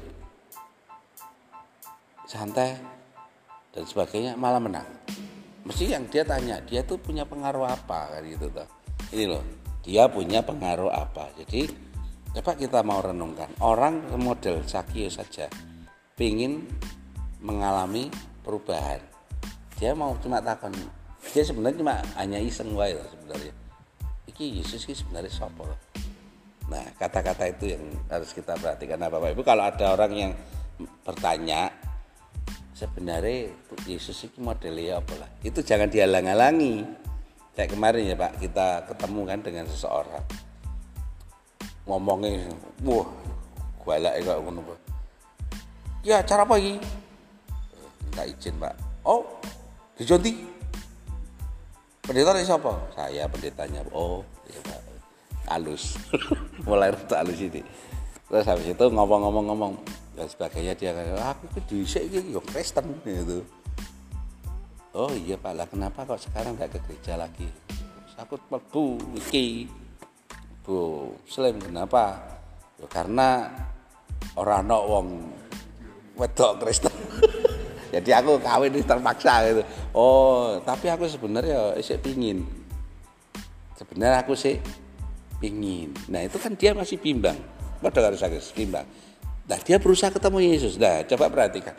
santai 2.27 2.75
dan 3.71 3.87
sebagainya 3.87 4.35
malah 4.35 4.59
menang. 4.59 4.87
Mesti 5.63 5.95
yang 5.95 6.07
dia 6.11 6.27
tanya 6.27 6.59
dia 6.63 6.83
tuh 6.83 6.99
punya 6.99 7.23
pengaruh 7.23 7.71
apa? 7.71 8.13
Kan 8.19 8.23
gitu 8.27 8.51
tuh 8.51 8.67
ini 9.15 9.25
loh 9.31 9.43
dia 9.87 10.11
punya 10.11 10.43
pengaruh 10.43 10.91
apa. 10.91 11.31
Jadi 11.39 11.71
coba 12.35 12.59
kita 12.59 12.83
mau 12.83 12.99
renungkan. 12.99 13.47
Orang 13.63 14.11
model 14.19 14.67
Sakio 14.67 15.07
saja 15.07 15.47
pingin 16.19 16.67
mengalami 17.39 18.11
perubahan. 18.43 18.99
Dia 19.79 19.95
mau 19.95 20.19
cuma 20.19 20.43
takon. 20.43 20.75
Dia 21.31 21.47
sebenarnya 21.47 21.79
cuma 21.79 21.95
hanya 22.19 22.43
iseng 22.43 22.75
wae 22.75 22.99
sebenarnya. 22.99 23.55
Iki 24.27 24.59
Yesus 24.59 24.83
ini 24.91 24.99
sebenarnya 24.99 25.31
siapa 25.31 25.65
nah 26.67 26.83
kata-kata 26.99 27.47
itu 27.47 27.79
yang 27.79 27.83
harus 28.11 28.35
kita 28.35 28.59
perhatikan. 28.59 28.99
Nah 28.99 29.07
Bapak 29.07 29.39
Ibu 29.39 29.47
kalau 29.47 29.71
ada 29.71 29.95
orang 29.95 30.11
yang 30.11 30.33
bertanya 31.07 31.71
sebenarnya 32.75 33.55
Yesus 33.87 34.27
ini 34.27 34.43
modelnya 34.43 34.99
apa 34.99 35.15
lah? 35.15 35.31
Itu 35.47 35.63
jangan 35.63 35.87
dihalang-halangi 35.87 37.06
kayak 37.57 37.73
kemarin 37.73 38.13
ya 38.13 38.17
Pak 38.21 38.33
kita 38.37 38.85
ketemu 38.85 39.21
kan 39.25 39.39
dengan 39.41 39.65
seseorang. 39.65 40.25
Ngomongnya 41.89 42.53
wah 42.85 43.09
galak 43.87 44.19
ya 44.19 44.23
kok 44.27 44.39
ngono 44.43 44.63
ya 46.03 46.19
cara 46.23 46.43
apa 46.45 46.55
ini 46.61 46.77
minta 48.05 48.23
izin 48.29 48.55
Pak. 48.61 48.75
Oh 49.09 49.25
dijonti 49.97 50.37
pendeta 52.05 52.37
ini 52.37 52.45
siapa? 52.45 52.73
Saya 52.93 53.25
pendetanya. 53.25 53.81
Oh 53.97 54.21
ya 54.53 54.61
halus 55.49 55.97
mulai 56.69 56.93
rata 56.93 57.25
halus 57.25 57.41
ini. 57.41 57.65
Terus 58.27 58.45
habis 58.45 58.67
itu 58.69 58.85
ngomong-ngomong-ngomong 58.91 59.79
dan 60.17 60.27
sebagainya 60.27 60.75
dia 60.75 60.91
kata 60.97 61.21
aku 61.23 61.61
dhisik 61.69 62.09
iki 62.09 62.33
yo 62.33 62.41
Kristen 62.43 62.89
gitu 63.05 63.45
oh 64.97 65.13
iya 65.13 65.37
Pak. 65.37 65.53
Lah 65.53 65.69
kenapa 65.69 66.09
kok 66.09 66.25
sekarang 66.25 66.57
nggak 66.57 66.73
ke 66.73 66.79
gereja 66.89 67.21
lagi? 67.21 67.47
Aku 68.17 68.41
mlebu 68.49 68.97
iki. 69.21 69.69
Bu 70.65 71.13
Slim 71.29 71.61
kenapa? 71.61 72.17
Ya, 72.81 72.89
karena 72.89 73.53
orang 74.41 74.65
no 74.65 74.79
wong 74.89 75.07
wedok 76.17 76.65
Kristen. 76.65 76.91
Jadi 77.95 78.11
aku 78.11 78.41
kawin 78.41 78.73
ini 78.73 78.83
terpaksa 78.83 79.45
gitu. 79.53 79.63
Oh 79.93 80.59
tapi 80.65 80.89
aku 80.89 81.05
sebenarnya 81.07 81.77
sih 81.85 82.01
pingin. 82.01 82.43
Sebenarnya 83.77 84.25
aku 84.25 84.33
sih 84.33 84.57
pingin. 85.39 85.93
Nah 86.09 86.25
itu 86.25 86.41
kan 86.41 86.57
dia 86.57 86.73
masih 86.73 86.97
bimbang. 86.97 87.37
Pada 87.85 88.09
harus 88.09 88.25
bimbang. 88.57 88.89
Nah 89.47 89.59
dia 89.63 89.77
berusaha 89.77 90.09
ketemu 90.11 90.57
Yesus. 90.57 90.81
Nah 90.81 91.05
coba 91.05 91.29
perhatikan. 91.29 91.77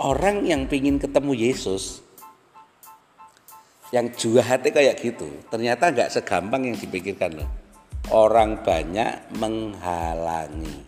Orang 0.00 0.46
yang 0.48 0.64
pingin 0.70 0.96
ketemu 0.96 1.36
Yesus 1.36 2.00
yang 3.90 4.10
juga 4.14 4.42
hati 4.46 4.70
kayak 4.70 4.98
gitu. 5.02 5.26
Ternyata 5.50 5.90
nggak 5.90 6.10
segampang 6.14 6.66
yang 6.66 6.78
dipikirkan 6.78 7.42
loh. 7.42 7.50
Orang 8.10 8.62
banyak 8.62 9.34
menghalangi. 9.38 10.86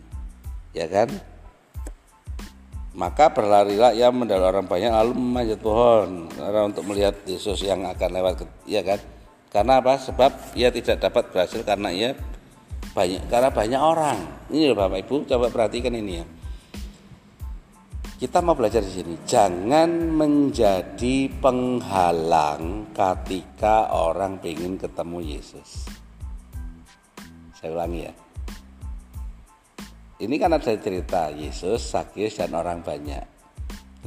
Ya 0.73 0.87
kan? 0.89 1.11
Maka 2.93 3.33
berlarilah 3.33 3.91
ia 3.93 4.13
mendalam 4.13 4.53
orang 4.53 4.67
banyak 4.69 4.91
lalu 4.91 5.13
memanjat 5.17 5.59
pohon. 5.59 6.29
Karena 6.31 6.61
untuk 6.67 6.83
melihat 6.87 7.15
Yesus 7.27 7.61
yang 7.65 7.83
akan 7.85 8.09
lewat 8.11 8.33
ya 8.65 8.81
kan? 8.81 8.99
Karena 9.53 9.83
apa? 9.83 9.99
Sebab 10.01 10.57
ia 10.57 10.73
tidak 10.73 11.01
dapat 11.01 11.29
berhasil 11.29 11.61
karena 11.61 11.93
ia 11.93 12.17
banyak 12.93 13.29
karena 13.29 13.49
banyak 13.49 13.81
orang. 13.81 14.19
Ini 14.49 14.73
loh 14.73 14.77
Bapak 14.77 15.05
Ibu 15.05 15.15
coba 15.29 15.49
perhatikan 15.49 15.93
ini 15.93 16.21
ya 16.21 16.25
kita 18.21 18.45
mau 18.45 18.53
belajar 18.53 18.85
di 18.85 18.91
sini. 18.93 19.15
Jangan 19.25 19.89
menjadi 20.13 21.29
penghalang 21.41 22.93
ketika 22.93 23.89
orang 23.89 24.37
ingin 24.45 24.77
ketemu 24.77 25.37
Yesus. 25.37 25.89
Saya 27.57 27.73
ulangi 27.73 28.05
ya. 28.05 28.13
Ini 30.23 30.35
kan 30.39 30.55
ada 30.55 30.73
cerita 30.77 31.33
Yesus, 31.33 31.89
Sakyus 31.89 32.37
dan 32.39 32.53
orang 32.53 32.85
banyak. 32.85 33.25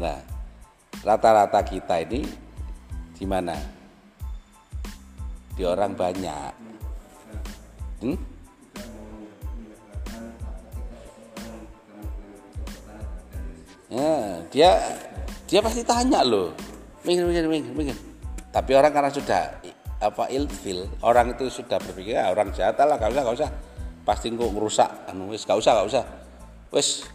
Nah, 0.00 0.18
rata-rata 1.02 1.60
kita 1.66 2.00
ini 2.06 2.24
di 3.16 3.24
mana? 3.28 3.56
Di 5.56 5.64
orang 5.64 5.92
banyak. 5.92 6.52
Hmm? 8.04 8.35
Ya, 13.86 14.42
dia 14.50 14.70
dia 15.46 15.60
pasti 15.62 15.86
tanya 15.86 16.26
loh. 16.26 16.50
Minggir, 17.06 17.22
minggir, 17.26 17.46
minggir, 17.46 17.72
minggir. 17.72 17.98
Tapi 18.50 18.74
orang 18.74 18.90
karena 18.90 19.10
sudah 19.14 19.62
apa 20.02 20.26
ilfil, 20.34 20.90
orang 21.06 21.38
itu 21.38 21.46
sudah 21.48 21.78
berpikir 21.78 22.18
ah, 22.18 22.34
orang 22.34 22.50
jahat 22.50 22.76
lah, 22.82 22.98
gak 22.98 23.14
usah, 23.14 23.22
gak 23.22 23.36
usah. 23.38 23.50
Pasti 24.02 24.30
kok 24.34 24.50
ngerusak, 24.50 24.90
anu 25.10 25.30
wis 25.30 25.46
gak 25.46 25.58
usah, 25.58 25.82
gak 25.82 25.88
usah. 25.88 26.04
Wis 26.74 27.06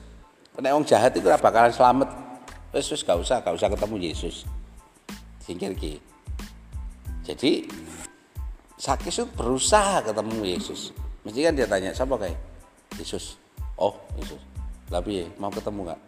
nek 0.55 0.71
wong 0.71 0.87
jahat 0.87 1.11
itu 1.11 1.27
bakalan 1.27 1.75
selamat. 1.75 2.09
Wis 2.71 2.87
wis 2.87 3.03
gak 3.03 3.19
usah, 3.19 3.43
gak 3.43 3.55
usah 3.55 3.67
ketemu 3.67 3.95
Yesus. 4.11 4.47
Singkir 5.43 5.75
ki. 5.75 5.99
Jadi 7.27 7.67
Sakis 8.81 9.21
itu 9.21 9.29
berusaha 9.37 10.01
ketemu 10.01 10.57
Yesus. 10.57 10.89
Mesti 11.21 11.39
kan 11.45 11.53
dia 11.53 11.69
tanya, 11.69 11.93
siapa 11.93 12.17
kayak? 12.17 12.33
Yesus. 12.97 13.37
Oh, 13.77 13.93
Yesus. 14.17 14.41
Tapi 14.89 15.29
mau 15.38 15.53
ketemu 15.53 15.86
nggak? 15.86 16.01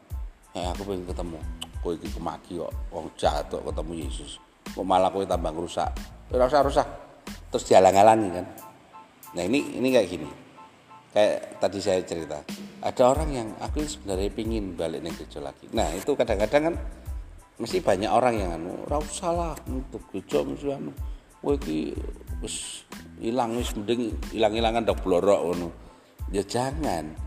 Eh 0.54 0.66
aku 0.70 0.86
pengen 0.86 1.06
ketemu. 1.10 1.39
Kowe 1.84 1.94
iki 2.00 2.08
kemaki 2.16 2.62
kok 2.62 2.72
wong 2.94 3.12
jahat 3.20 3.50
kok 3.50 3.66
ketemu 3.66 4.08
Yesus. 4.08 4.39
Kok 4.72 4.86
malah 4.86 5.10
kowe 5.12 5.26
tambah 5.26 5.52
rusak 5.52 5.92
ora 6.34 6.50
usah 6.50 6.66
rusak 6.66 6.88
terus 7.54 7.66
dihalang-halangi 7.70 8.30
kan? 8.34 8.46
Nah 9.38 9.44
ini 9.46 9.78
ini 9.78 9.88
kayak 9.94 10.08
gini. 10.10 10.30
Kayak 11.13 11.62
tadi 11.62 11.78
saya 11.78 12.02
cerita. 12.02 12.42
Ada 12.82 13.04
orang 13.06 13.30
yang 13.30 13.48
aku 13.62 13.86
sebenarnya 13.86 14.34
pingin 14.34 14.74
balik 14.74 15.06
nih 15.06 15.13
gereja 15.13 15.39
lagi. 15.42 15.70
Nah 15.74 15.94
itu 15.94 16.18
kadang-kadang 16.18 16.74
kan 16.74 16.76
mesti 17.62 17.86
banyak 17.86 18.10
orang 18.10 18.34
yang 18.34 18.50
anu 18.58 18.74
ora 18.89 18.98
usah 18.98 19.30
lah 19.30 19.54
untuk 19.70 20.02
gereja 20.10 20.42
mesti 20.42 20.70
anu. 20.74 20.94
Kowe 21.44 21.58
iki 21.60 21.94
wis 22.42 22.88
ilang 23.20 23.60
wis 23.60 23.76
mending 23.78 24.13
ilang-ilangan 24.34 24.88
dok 24.88 25.02
blorok 25.04 25.42
ngono. 25.52 25.70
Ya 26.34 26.42
jangan 26.42 27.23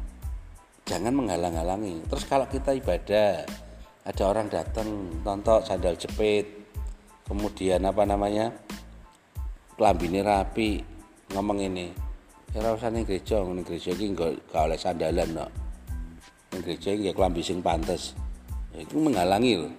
jangan 0.87 1.13
menghalang-halangi. 1.13 2.07
Terus 2.07 2.25
kalau 2.25 2.47
kita 2.47 2.73
ibadah 2.73 3.45
ada 4.07 4.23
orang 4.23 4.47
datang 4.47 4.87
nonton 5.27 5.61
sandal 5.67 5.99
jepit 5.99 6.47
kemudian 7.27 7.83
apa 7.83 8.07
namanya 8.07 8.55
kelambine 9.75 10.23
rapi 10.23 10.79
ngomong 11.35 11.59
ini 11.59 11.91
ya 12.55 12.63
usah 12.71 12.87
ning 12.87 13.03
gereja 13.03 13.43
ning 13.43 13.67
gereja 13.67 13.91
iki 13.91 14.15
gak 14.15 14.63
oleh 14.63 14.79
sandalan 14.79 15.27
no. 15.35 15.47
ning 16.55 16.63
gereja 16.63 16.95
iki 16.95 17.11
kelambi 17.11 17.43
sing 17.43 17.59
pantes. 17.59 18.15
Ya, 18.71 18.87
itu 18.87 18.95
menghalangi 18.95 19.59
loh 19.59 19.75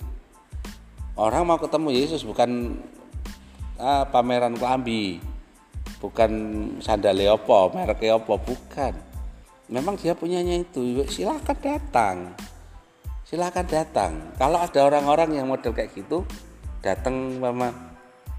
orang 1.18 1.50
mau 1.50 1.58
ketemu 1.58 1.90
Yesus 1.96 2.22
bukan 2.22 2.78
ah, 3.82 4.06
pameran 4.06 4.54
kelambi 4.60 5.18
bukan 5.98 6.32
sandal 6.78 7.18
apa 7.18 7.74
merek 7.74 8.06
apa 8.14 8.34
bukan 8.38 8.94
memang 9.68 10.00
dia 10.00 10.16
punyanya 10.16 10.60
itu. 10.60 11.04
Silakan 11.08 11.58
datang. 11.60 12.18
Silakan 13.28 13.68
datang. 13.68 14.12
Kalau 14.40 14.60
ada 14.60 14.80
orang-orang 14.88 15.36
yang 15.36 15.48
model 15.48 15.76
kayak 15.76 15.92
gitu 15.96 16.24
datang 16.80 17.42
mama 17.42 17.74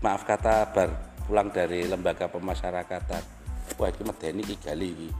maaf 0.01 0.25
kata 0.25 0.73
bar 0.73 0.88
pulang 1.29 1.53
dari 1.53 1.85
lembaga 1.85 2.29
pemasyarakatan. 2.33 3.23
Wah 3.77 3.88
itu 3.93 4.03
medeni 4.03 4.43
iki 4.43 4.57
gali 4.57 5.12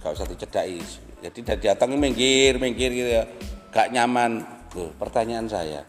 gak 0.00 0.16
usah 0.16 0.24
dicedai 0.24 0.80
jadi 1.20 1.38
dari 1.44 1.62
datang 1.68 1.92
minggir 1.96 2.56
minggir 2.56 2.90
gitu 2.92 3.10
ya. 3.20 3.24
Gak 3.72 3.92
nyaman. 3.92 4.44
Loh 4.76 4.90
pertanyaan 4.96 5.48
saya. 5.48 5.84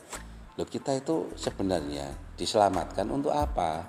Loh 0.56 0.68
kita 0.68 0.96
itu 0.96 1.32
sebenarnya 1.36 2.12
diselamatkan 2.36 3.08
untuk 3.12 3.32
apa? 3.32 3.88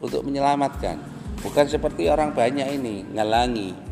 Untuk 0.00 0.24
menyelamatkan 0.24 1.27
bukan 1.40 1.66
seperti 1.66 2.10
orang 2.10 2.34
banyak 2.34 2.66
ini 2.78 3.06
ngalangi 3.14 3.88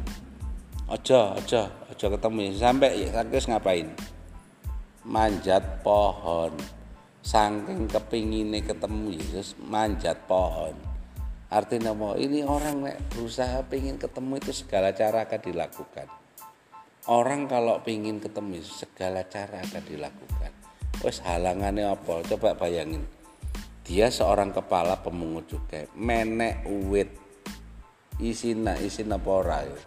ojo 0.87 1.35
ojo 1.35 1.63
ojo 1.91 2.07
ketemu. 2.15 2.55
Sampai 2.55 3.11
ya 3.11 3.23
ngapain? 3.23 3.91
Manjat 5.07 5.83
pohon. 5.83 6.55
Saking 7.27 7.91
kepingin 7.91 8.55
ketemu 8.63 9.19
Yesus 9.19 9.59
manjat 9.59 10.15
pohon. 10.31 10.75
Artinya 11.51 11.91
mau 11.95 12.15
ini 12.15 12.47
orang 12.47 12.87
nek 12.87 12.99
berusaha 13.11 13.67
pingin 13.67 13.99
ketemu 13.99 14.39
itu 14.39 14.53
segala 14.55 14.95
cara 14.95 15.27
akan 15.27 15.41
dilakukan. 15.43 16.07
Orang 17.07 17.47
kalau 17.51 17.83
pingin 17.83 18.19
ketemu 18.23 18.63
Yesus 18.63 18.87
segala 18.87 19.27
cara 19.27 19.63
akan 19.63 19.83
dilakukan. 19.87 20.53
Wes 21.03 21.19
halangannya 21.23 21.87
apa? 21.87 22.23
Coba 22.31 22.55
bayangin. 22.55 23.07
Dia 23.87 24.11
seorang 24.11 24.51
kepala 24.51 24.99
pemungut 25.03 25.47
cukai. 25.47 25.87
Menek 25.95 26.67
uwit 26.67 27.26
isina 28.20 28.76
isina 28.81 29.20
apa 29.20 29.29
ora 29.29 29.59
ya? 29.64 29.81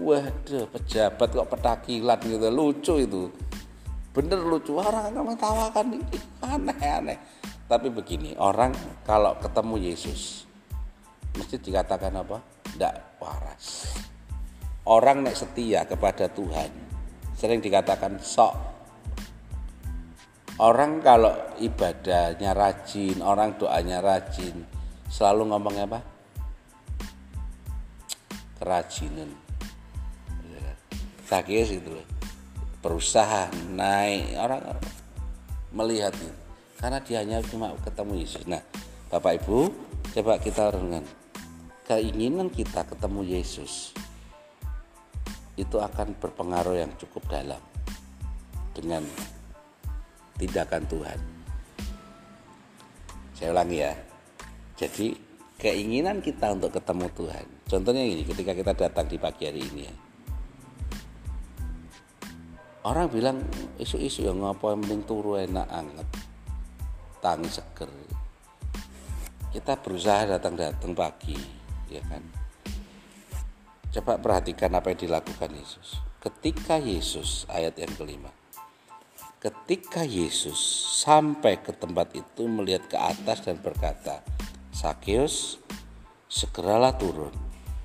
Waduh 0.00 0.70
pejabat 0.70 1.28
kok 1.34 1.50
petakilan 1.50 2.18
gitu. 2.22 2.46
Lucu 2.50 2.94
itu. 3.02 3.22
Bener 4.14 4.38
lucu. 4.42 4.78
Orang 4.78 5.10
akan 5.10 5.24
mentawakan 5.34 5.86
ini 5.98 6.18
aneh-aneh. 6.42 7.18
Tapi 7.70 7.86
begini 7.90 8.34
orang 8.38 8.74
kalau 9.06 9.38
ketemu 9.38 9.90
Yesus 9.90 10.46
mesti 11.38 11.58
dikatakan 11.62 12.10
apa? 12.18 12.42
Tidak 12.74 12.94
waras. 13.22 13.94
Orang 14.86 15.22
nek 15.22 15.38
setia 15.38 15.86
kepada 15.86 16.26
Tuhan 16.26 16.70
sering 17.38 17.62
dikatakan 17.62 18.18
sok. 18.18 18.54
Orang 20.60 21.00
kalau 21.00 21.32
ibadahnya 21.56 22.52
rajin 22.52 23.22
orang 23.24 23.56
doanya 23.56 24.04
rajin 24.04 24.60
selalu 25.08 25.48
ngomongnya 25.48 25.88
apa 25.88 26.09
kerajinan 28.60 29.32
Zakheus 31.30 31.70
itu 31.70 31.94
berusaha 32.82 33.46
naik. 33.70 34.34
Orang 34.34 34.66
melihat 35.70 36.10
itu. 36.18 36.34
Karena 36.74 36.98
dia 36.98 37.22
hanya 37.22 37.38
cuma 37.46 37.70
ketemu 37.86 38.26
Yesus. 38.26 38.42
Nah 38.50 38.58
Bapak 39.14 39.38
Ibu 39.38 39.70
coba 40.10 40.42
kita 40.42 40.74
renungkan. 40.74 41.06
Keinginan 41.86 42.50
kita 42.50 42.82
ketemu 42.86 43.26
Yesus 43.26 43.94
itu 45.58 45.76
akan 45.78 46.14
berpengaruh 46.18 46.78
yang 46.78 46.90
cukup 46.98 47.26
dalam 47.30 47.58
dengan 48.74 49.02
tindakan 50.38 50.82
Tuhan. 50.86 51.18
Saya 53.38 53.54
ulangi 53.54 53.78
ya. 53.86 53.94
Jadi 54.78 55.29
keinginan 55.60 56.24
kita 56.24 56.56
untuk 56.56 56.72
ketemu 56.72 57.06
Tuhan. 57.12 57.46
Contohnya 57.68 58.00
ini 58.00 58.24
ketika 58.24 58.56
kita 58.56 58.72
datang 58.72 59.06
di 59.06 59.20
pagi 59.20 59.44
hari 59.44 59.60
ini 59.60 59.82
ya. 59.84 59.94
orang 62.80 63.12
bilang 63.12 63.44
isu-isu 63.76 64.24
yang 64.24 64.40
ngapa 64.40 64.72
yang 64.72 64.80
penting 64.80 65.04
turu 65.04 65.36
enak 65.36 65.68
anget? 65.68 66.08
Tangi 67.20 67.50
seger. 67.52 67.92
Kita 69.52 69.76
berusaha 69.76 70.24
datang-datang 70.24 70.96
pagi 70.96 71.36
ya 71.92 72.00
kan? 72.08 72.24
Coba 73.92 74.16
perhatikan 74.16 74.72
apa 74.72 74.96
yang 74.96 75.00
dilakukan 75.04 75.52
Yesus. 75.52 76.00
Ketika 76.24 76.80
Yesus 76.80 77.44
ayat 77.52 77.76
yang 77.76 77.92
kelima. 78.00 78.32
Ketika 79.40 80.04
Yesus 80.04 80.56
sampai 81.00 81.64
ke 81.64 81.72
tempat 81.72 82.12
itu 82.12 82.44
melihat 82.44 82.84
ke 82.92 82.96
atas 82.96 83.40
dan 83.40 83.56
berkata 83.56 84.20
Sakeus 84.70 85.58
segeralah 86.30 86.94
turun 86.94 87.34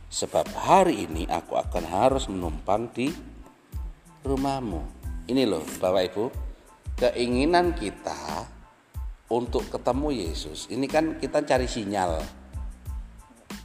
sebab 0.10 0.46
hari 0.54 1.10
ini 1.10 1.26
aku 1.28 1.58
akan 1.58 1.84
harus 1.84 2.30
menumpang 2.32 2.88
di 2.94 3.10
rumahmu. 4.24 4.82
Ini 5.26 5.44
loh 5.50 5.66
Bapak 5.82 6.04
Ibu, 6.14 6.26
keinginan 6.96 7.74
kita 7.74 8.48
untuk 9.34 9.68
ketemu 9.68 10.14
Yesus. 10.14 10.70
Ini 10.70 10.86
kan 10.86 11.18
kita 11.18 11.42
cari 11.42 11.66
sinyal. 11.66 12.22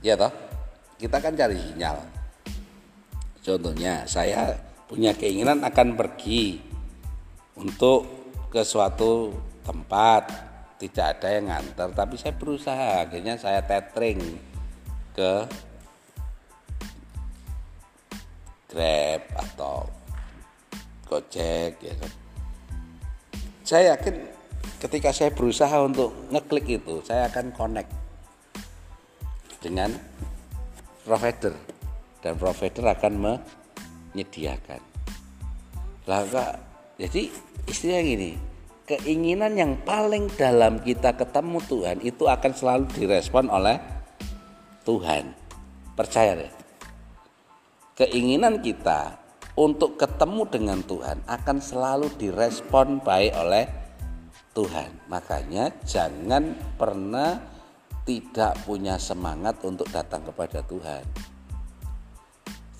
Ya 0.00 0.16
toh? 0.16 0.32
Kita 0.96 1.20
kan 1.20 1.36
cari 1.36 1.56
sinyal. 1.60 2.00
Contohnya, 3.40 4.04
saya 4.04 4.56
punya 4.88 5.12
keinginan 5.16 5.64
akan 5.64 5.96
pergi 5.96 6.60
untuk 7.56 8.08
ke 8.50 8.64
suatu 8.64 9.32
tempat 9.62 10.49
tidak 10.80 11.20
ada 11.20 11.28
yang 11.36 11.46
nganter 11.52 11.88
tapi 11.92 12.16
saya 12.16 12.32
berusaha 12.32 13.04
akhirnya 13.04 13.36
saya 13.36 13.60
tethering 13.60 14.40
ke 15.12 15.44
Grab 18.70 19.22
atau 19.34 19.90
Gojek 21.10 21.74
ya 21.82 21.94
kan. 21.98 22.12
Saya 23.66 23.98
yakin 23.98 24.14
ketika 24.78 25.10
saya 25.10 25.34
berusaha 25.34 25.74
untuk 25.82 26.14
ngeklik 26.30 26.78
itu, 26.78 27.02
saya 27.02 27.26
akan 27.26 27.50
connect 27.50 27.90
dengan 29.58 29.90
provider 31.02 31.54
dan 32.22 32.38
provider 32.38 32.94
akan 32.94 33.12
menyediakan. 33.18 34.78
Lah 36.06 36.22
jadi 36.94 37.26
istilah 37.66 38.00
gini, 38.06 38.38
keinginan 38.90 39.54
yang 39.54 39.78
paling 39.86 40.26
dalam 40.34 40.82
kita 40.82 41.14
ketemu 41.14 41.62
Tuhan 41.70 42.02
itu 42.02 42.26
akan 42.26 42.50
selalu 42.50 42.84
direspon 42.90 43.46
oleh 43.46 43.78
Tuhan. 44.82 45.30
Percaya 45.94 46.34
deh. 46.34 46.50
Keinginan 47.94 48.58
kita 48.58 49.14
untuk 49.54 49.94
ketemu 49.94 50.42
dengan 50.50 50.82
Tuhan 50.82 51.22
akan 51.22 51.56
selalu 51.62 52.10
direspon 52.18 52.98
baik 52.98 53.30
oleh 53.38 53.64
Tuhan. 54.58 55.06
Makanya 55.06 55.70
jangan 55.86 56.58
pernah 56.74 57.38
tidak 58.02 58.58
punya 58.66 58.98
semangat 58.98 59.62
untuk 59.62 59.86
datang 59.94 60.26
kepada 60.26 60.66
Tuhan. 60.66 61.06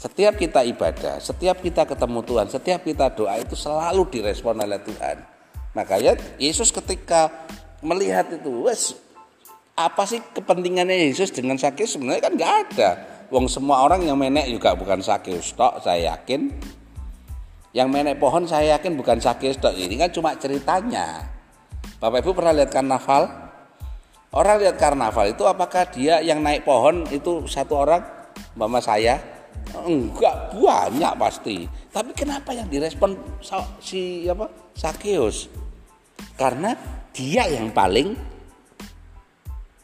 Setiap 0.00 0.34
kita 0.40 0.64
ibadah, 0.64 1.20
setiap 1.20 1.60
kita 1.60 1.84
ketemu 1.84 2.24
Tuhan, 2.24 2.46
setiap 2.50 2.80
kita 2.82 3.12
doa 3.12 3.36
itu 3.36 3.52
selalu 3.54 4.08
direspon 4.08 4.58
oleh 4.58 4.80
Tuhan. 4.80 5.39
Makanya 5.74 6.18
Yesus 6.36 6.74
ketika 6.74 7.30
melihat 7.80 8.26
itu, 8.34 8.66
wes 8.66 8.98
apa 9.78 10.04
sih 10.04 10.20
kepentingannya 10.20 11.08
Yesus 11.08 11.32
dengan 11.32 11.56
sakit 11.56 11.86
sebenarnya 11.86 12.22
kan 12.28 12.32
nggak 12.36 12.54
ada. 12.68 12.90
Wong 13.30 13.46
semua 13.46 13.86
orang 13.86 14.02
yang 14.02 14.18
menek 14.18 14.50
juga 14.50 14.74
bukan 14.74 14.98
sakit 15.00 15.38
stok, 15.38 15.80
saya 15.86 16.14
yakin. 16.14 16.50
Yang 17.70 17.88
menek 17.88 18.18
pohon 18.18 18.44
saya 18.50 18.74
yakin 18.76 18.98
bukan 18.98 19.22
sakit 19.22 19.56
stok. 19.56 19.78
Ini 19.78 19.94
kan 19.94 20.10
cuma 20.10 20.34
ceritanya. 20.34 21.22
Bapak 22.02 22.26
Ibu 22.26 22.34
pernah 22.34 22.50
lihat 22.50 22.74
karnaval? 22.74 23.30
Orang 24.34 24.58
lihat 24.58 24.78
karnaval 24.78 25.30
itu 25.30 25.46
apakah 25.46 25.86
dia 25.90 26.18
yang 26.18 26.42
naik 26.42 26.66
pohon 26.66 27.06
itu 27.14 27.46
satu 27.46 27.78
orang? 27.78 28.02
Mama 28.58 28.82
saya? 28.82 29.39
Enggak 29.70 30.54
banyak 30.56 31.14
pasti. 31.16 31.56
Tapi 31.90 32.10
kenapa 32.14 32.50
yang 32.54 32.66
direspon 32.66 33.14
si 33.78 34.26
apa? 34.26 34.50
Sakeus? 34.74 35.50
Karena 36.36 36.74
dia 37.14 37.46
yang 37.48 37.70
paling 37.70 38.16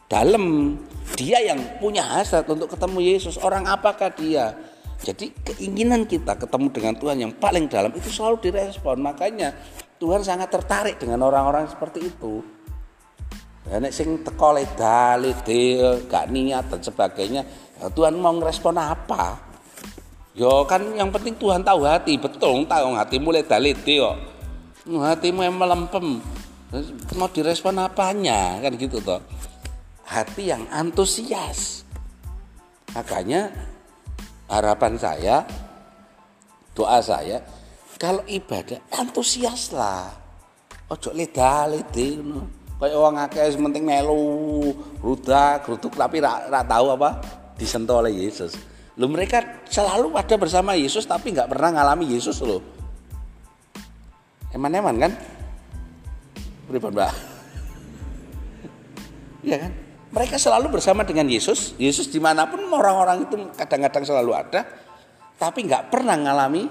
dalam 0.07 0.75
dia 1.15 1.39
yang 1.43 1.59
punya 1.79 2.03
hasrat 2.03 2.47
untuk 2.47 2.71
ketemu 2.71 2.99
Yesus. 3.03 3.35
Orang 3.39 3.67
apakah 3.67 4.11
dia? 4.11 4.55
Jadi 4.97 5.29
keinginan 5.45 6.09
kita 6.09 6.35
ketemu 6.35 6.67
dengan 6.73 6.93
Tuhan 6.97 7.17
yang 7.21 7.33
paling 7.37 7.69
dalam 7.69 7.93
itu 7.93 8.09
selalu 8.09 8.49
direspon. 8.49 8.97
Makanya 8.97 9.53
Tuhan 10.01 10.25
sangat 10.25 10.49
tertarik 10.49 10.97
dengan 10.97 11.21
orang-orang 11.25 11.69
seperti 11.69 12.09
itu. 12.09 12.41
Dan 13.67 13.83
sing 13.91 14.23
teko 14.23 14.55
ledal, 14.55 15.27
gak 16.07 16.31
niat 16.31 16.71
dan 16.71 16.79
sebagainya, 16.79 17.41
ya 17.75 17.91
Tuhan 17.91 18.15
mau 18.15 18.31
ngerespon 18.31 18.79
apa? 18.79 19.46
Yo 20.37 20.61
kan 20.69 20.85
yang 20.93 21.09
penting 21.09 21.33
Tuhan 21.33 21.65
tahu 21.65 21.81
hati, 21.81 22.13
betul 22.21 22.61
tahu 22.69 22.93
hatimu 22.93 23.33
ledal 23.33 23.65
kok. 23.73 24.15
Hatimu 24.85 25.41
yang 25.41 25.57
melempem. 25.57 26.21
Mau 27.17 27.27
direspon 27.33 27.81
apanya 27.81 28.61
kan 28.61 28.75
gitu 28.77 29.01
toh 29.01 29.17
hati 30.07 30.49
yang 30.55 30.63
antusias. 30.71 31.83
Makanya 32.95 33.51
harapan 34.47 34.95
saya, 34.95 35.43
doa 36.71 37.03
saya, 37.03 37.43
kalau 37.99 38.23
ibadah 38.25 38.79
antusias 38.95 39.75
lah. 39.75 40.07
Ojo 40.87 41.11
leda 41.11 41.67
lede 41.67 42.23
no. 42.23 42.47
Kayak 42.77 42.95
orang 42.95 43.25
akeh 43.27 43.57
penting 43.57 43.83
melu, 43.83 44.71
rudak, 45.01 45.65
rutuk 45.65 45.97
tapi 45.97 46.21
rak 46.21 46.47
ra 46.47 46.61
tahu 46.63 46.93
apa 46.95 47.19
disentuh 47.59 47.99
oleh 47.99 48.13
Yesus. 48.23 48.55
Lu 48.97 49.05
mereka 49.05 49.61
selalu 49.69 50.17
ada 50.17 50.35
bersama 50.41 50.73
Yesus 50.73 51.05
tapi 51.05 51.29
nggak 51.29 51.53
pernah 51.53 51.69
ngalami 51.69 52.17
Yesus 52.17 52.41
loh. 52.41 52.65
Eman-eman 54.49 54.97
kan? 54.97 55.11
Pripun, 56.65 56.93
Mbak? 56.93 57.13
Iya 59.47 59.63
kan? 59.63 59.71
Mereka 60.11 60.35
selalu 60.35 60.75
bersama 60.75 61.07
dengan 61.07 61.29
Yesus. 61.29 61.77
Yesus 61.79 62.11
di 62.11 62.19
mana 62.19 62.49
pun 62.51 62.59
orang-orang 62.67 63.29
itu 63.29 63.37
kadang-kadang 63.55 64.03
selalu 64.03 64.35
ada. 64.35 64.65
Tapi 65.37 65.59
nggak 65.63 65.87
pernah 65.93 66.17
ngalami 66.17 66.67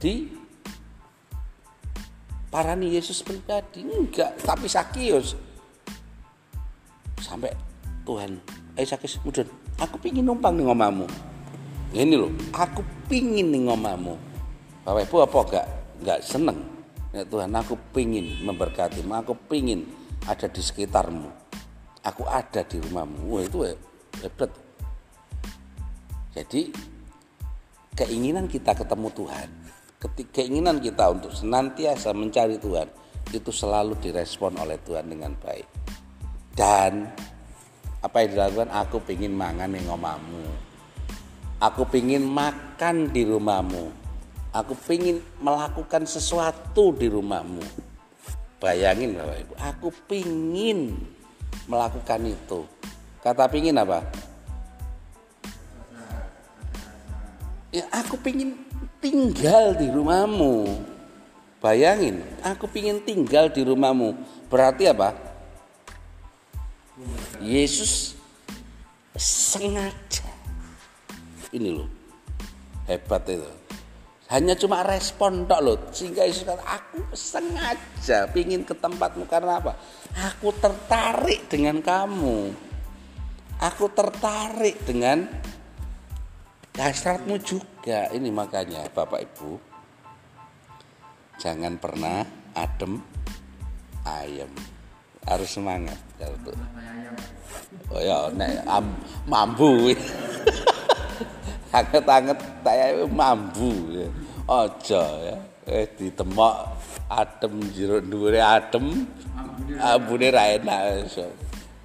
di 0.00 0.32
parani 2.48 2.94
Yesus 2.94 3.20
pribadi. 3.20 3.84
Enggak. 3.84 4.38
Tapi 4.40 4.64
Sakius. 4.70 5.36
Sampai 7.20 7.52
Tuhan. 8.06 8.38
Eh 8.78 8.86
Sakius, 8.86 9.20
mudun. 9.26 9.61
Aku 9.82 9.98
pingin 9.98 10.22
numpang 10.22 10.54
nih 10.54 10.62
ngomamu. 10.62 11.10
Ini 11.90 12.14
loh. 12.14 12.30
Aku 12.54 12.86
pingin 13.10 13.50
nih 13.50 13.66
ngomamu. 13.66 14.14
Bapak 14.86 15.10
Ibu 15.10 15.16
apa 15.26 15.38
enggak? 15.42 15.66
Enggak 15.98 16.20
seneng. 16.22 16.58
Ya 17.10 17.26
Tuhan 17.26 17.50
aku 17.50 17.74
pingin 17.90 18.38
memberkatimu. 18.46 19.10
Aku 19.26 19.34
pingin 19.50 19.90
ada 20.30 20.46
di 20.46 20.62
sekitarmu. 20.62 21.28
Aku 22.06 22.22
ada 22.30 22.62
di 22.62 22.78
rumahmu. 22.78 23.26
Wah, 23.26 23.42
itu 23.42 23.58
hebat. 24.22 24.50
Jadi 26.32 26.72
keinginan 27.92 28.48
kita 28.48 28.72
ketemu 28.72 29.12
Tuhan, 29.12 29.48
keinginan 30.32 30.80
kita 30.80 31.12
untuk 31.12 31.30
senantiasa 31.36 32.16
mencari 32.16 32.56
Tuhan 32.56 32.88
itu 33.30 33.52
selalu 33.52 34.00
direspon 34.00 34.56
oleh 34.56 34.80
Tuhan 34.80 35.12
dengan 35.12 35.36
baik. 35.36 35.68
Dan 36.56 37.12
apa 38.02 38.16
yang 38.26 38.36
dilakukan? 38.36 38.68
Aku 38.74 38.98
pingin 39.00 39.32
mangan 39.32 39.70
yang 39.70 39.86
ngomamu. 39.88 40.44
Aku 41.62 41.86
pingin 41.86 42.26
makan 42.26 43.08
di 43.14 43.22
rumahmu. 43.22 43.94
Aku 44.52 44.74
pingin 44.74 45.22
melakukan 45.40 46.04
sesuatu 46.04 46.92
di 46.92 47.08
rumahmu 47.08 47.64
Bayangin 48.62 49.18
Bapak 49.18 49.42
Ibu, 49.42 49.54
aku 49.58 49.88
pingin 50.06 50.94
melakukan 51.66 52.22
itu. 52.30 52.62
Kata 53.18 53.50
pingin 53.50 53.74
apa? 53.74 54.06
Ya 57.74 57.82
aku 57.90 58.14
pingin 58.22 58.54
tinggal 59.02 59.74
di 59.74 59.90
rumahmu. 59.90 60.78
Bayangin, 61.58 62.22
aku 62.46 62.70
pingin 62.70 63.02
tinggal 63.02 63.50
di 63.50 63.66
rumahmu. 63.66 64.14
Berarti 64.46 64.86
apa? 64.86 65.10
Yesus 67.40 68.18
sengaja. 69.16 70.28
Ini 71.52 71.68
loh, 71.72 71.88
hebat 72.88 73.24
itu. 73.28 73.48
Hanya 74.32 74.56
cuma 74.56 74.80
respon 74.80 75.44
tok 75.44 75.60
loh 75.60 75.76
sehingga 75.92 76.24
Yesus 76.24 76.48
kata 76.48 76.64
aku 76.64 77.04
sengaja 77.12 78.28
pingin 78.32 78.64
ke 78.64 78.72
tempatmu. 78.72 79.28
Karena 79.28 79.60
apa? 79.60 79.76
Aku 80.32 80.52
tertarik 80.56 81.52
dengan 81.52 81.84
kamu. 81.84 82.52
Aku 83.60 83.92
tertarik 83.92 84.80
dengan 84.88 85.28
hasratmu 86.74 87.36
juga. 87.44 88.08
Ini 88.08 88.32
makanya 88.32 88.88
Bapak 88.88 89.20
Ibu 89.20 89.72
jangan 91.42 91.74
pernah 91.74 92.22
adem 92.54 93.02
ayam 94.06 94.54
harus 95.26 95.50
semangat 95.50 95.98
kalau 96.18 96.38
tuh. 96.42 96.56
Oh 97.92 98.00
ya 98.00 98.32
nek 98.32 98.64
am, 98.66 98.86
mambu. 99.28 99.92
Anget-anget 101.76 102.38
saya 102.60 103.04
mambu 103.08 103.72
ya. 103.92 104.08
ojo 104.48 105.04
ya. 105.24 105.36
Eh 105.68 105.86
ditemok 105.96 106.54
adem 107.08 107.54
jero 107.72 108.00
dhuwure 108.02 108.40
adem. 108.42 109.06
Ambune 109.78 110.28
ra 110.32 110.52
enak 110.56 111.08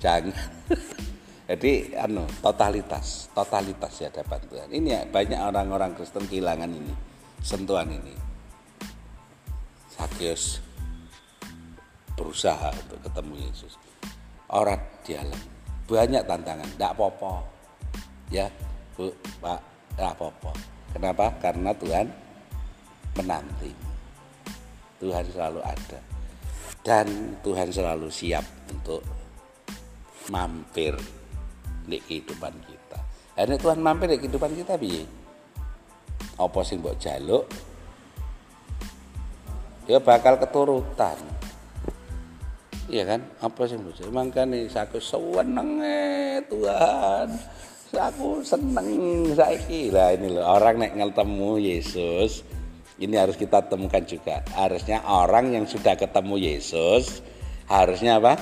jangan. 0.02 0.36
Jadi 1.48 1.96
anu 1.96 2.28
totalitas 2.44 3.32
totalitas 3.32 3.94
ya 4.04 4.12
dapat 4.12 4.44
Tuhan. 4.52 4.68
Ini 4.68 4.90
ya, 4.92 5.02
banyak 5.08 5.40
orang-orang 5.40 5.96
Kristen 5.96 6.28
kehilangan 6.28 6.68
ini 6.68 6.92
sentuhan 7.40 7.88
ini. 7.88 8.12
Sakyus 9.96 10.67
berusaha 12.18 12.74
untuk 12.74 13.00
ketemu 13.06 13.48
Yesus. 13.48 13.78
Orang 14.50 14.82
dialog 15.06 15.40
banyak 15.88 16.24
tantangan. 16.28 16.68
Tidak 16.76 16.92
apa-apa. 16.98 17.34
Ya 18.34 18.52
bu 18.98 19.14
pak 19.40 19.62
tidak 19.94 20.12
apa-apa. 20.18 20.52
Kenapa? 20.92 21.26
Karena 21.40 21.72
Tuhan 21.78 22.06
menanti. 23.16 23.72
Tuhan 24.98 25.26
selalu 25.30 25.62
ada. 25.62 26.00
Dan 26.82 27.38
Tuhan 27.46 27.70
selalu 27.70 28.10
siap 28.10 28.44
untuk 28.74 29.06
mampir 30.34 30.98
di 31.88 31.98
kehidupan 32.02 32.54
kita. 32.66 33.00
Ini 33.38 33.56
Tuhan 33.62 33.80
mampir 33.80 34.12
di 34.12 34.18
kehidupan 34.18 34.52
kita 34.58 34.76
bi. 34.76 35.06
Apa 36.38 36.60
sing 36.66 36.82
jaluk? 36.98 37.46
Ya 39.88 40.04
bakal 40.04 40.36
keturutan. 40.42 41.37
Iya 42.88 43.04
kan? 43.04 43.22
Apa 43.44 43.68
sih 43.68 43.76
mbok 43.76 44.00
jaluk? 44.00 44.16
Mangkane 44.16 44.72
saku 44.72 45.00
seneng 45.04 45.84
Tuhan. 46.48 47.28
Aku 47.92 48.40
seneng 48.44 48.88
saiki. 49.36 49.92
Lah 49.92 50.16
ini 50.16 50.32
loh 50.32 50.44
orang 50.48 50.80
nek 50.80 50.96
ngetemu 50.96 51.52
Yesus 51.60 52.48
ini 52.98 53.14
harus 53.14 53.38
kita 53.38 53.62
temukan 53.68 54.02
juga. 54.08 54.42
Harusnya 54.58 55.06
orang 55.06 55.54
yang 55.54 55.66
sudah 55.70 55.94
ketemu 55.94 56.36
Yesus 56.40 57.22
harusnya 57.70 58.18
apa? 58.18 58.40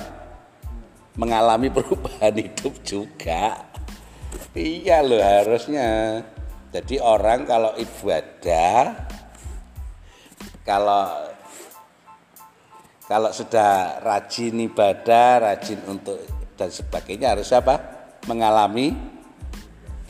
Mengalami 1.18 1.68
perubahan 1.68 2.34
hidup 2.46 2.74
juga. 2.86 3.66
Iya 4.56 5.04
loh 5.04 5.20
harusnya. 5.20 6.22
Jadi 6.72 7.02
orang 7.02 7.44
kalau 7.44 7.72
ibadah 7.76 8.94
kalau 10.66 11.35
kalau 13.06 13.30
sudah 13.30 14.02
rajin 14.02 14.58
ibadah, 14.66 15.38
rajin 15.38 15.78
untuk 15.86 16.18
dan 16.58 16.72
sebagainya 16.74 17.38
harus 17.38 17.52
apa? 17.54 17.78
Mengalami 18.26 18.90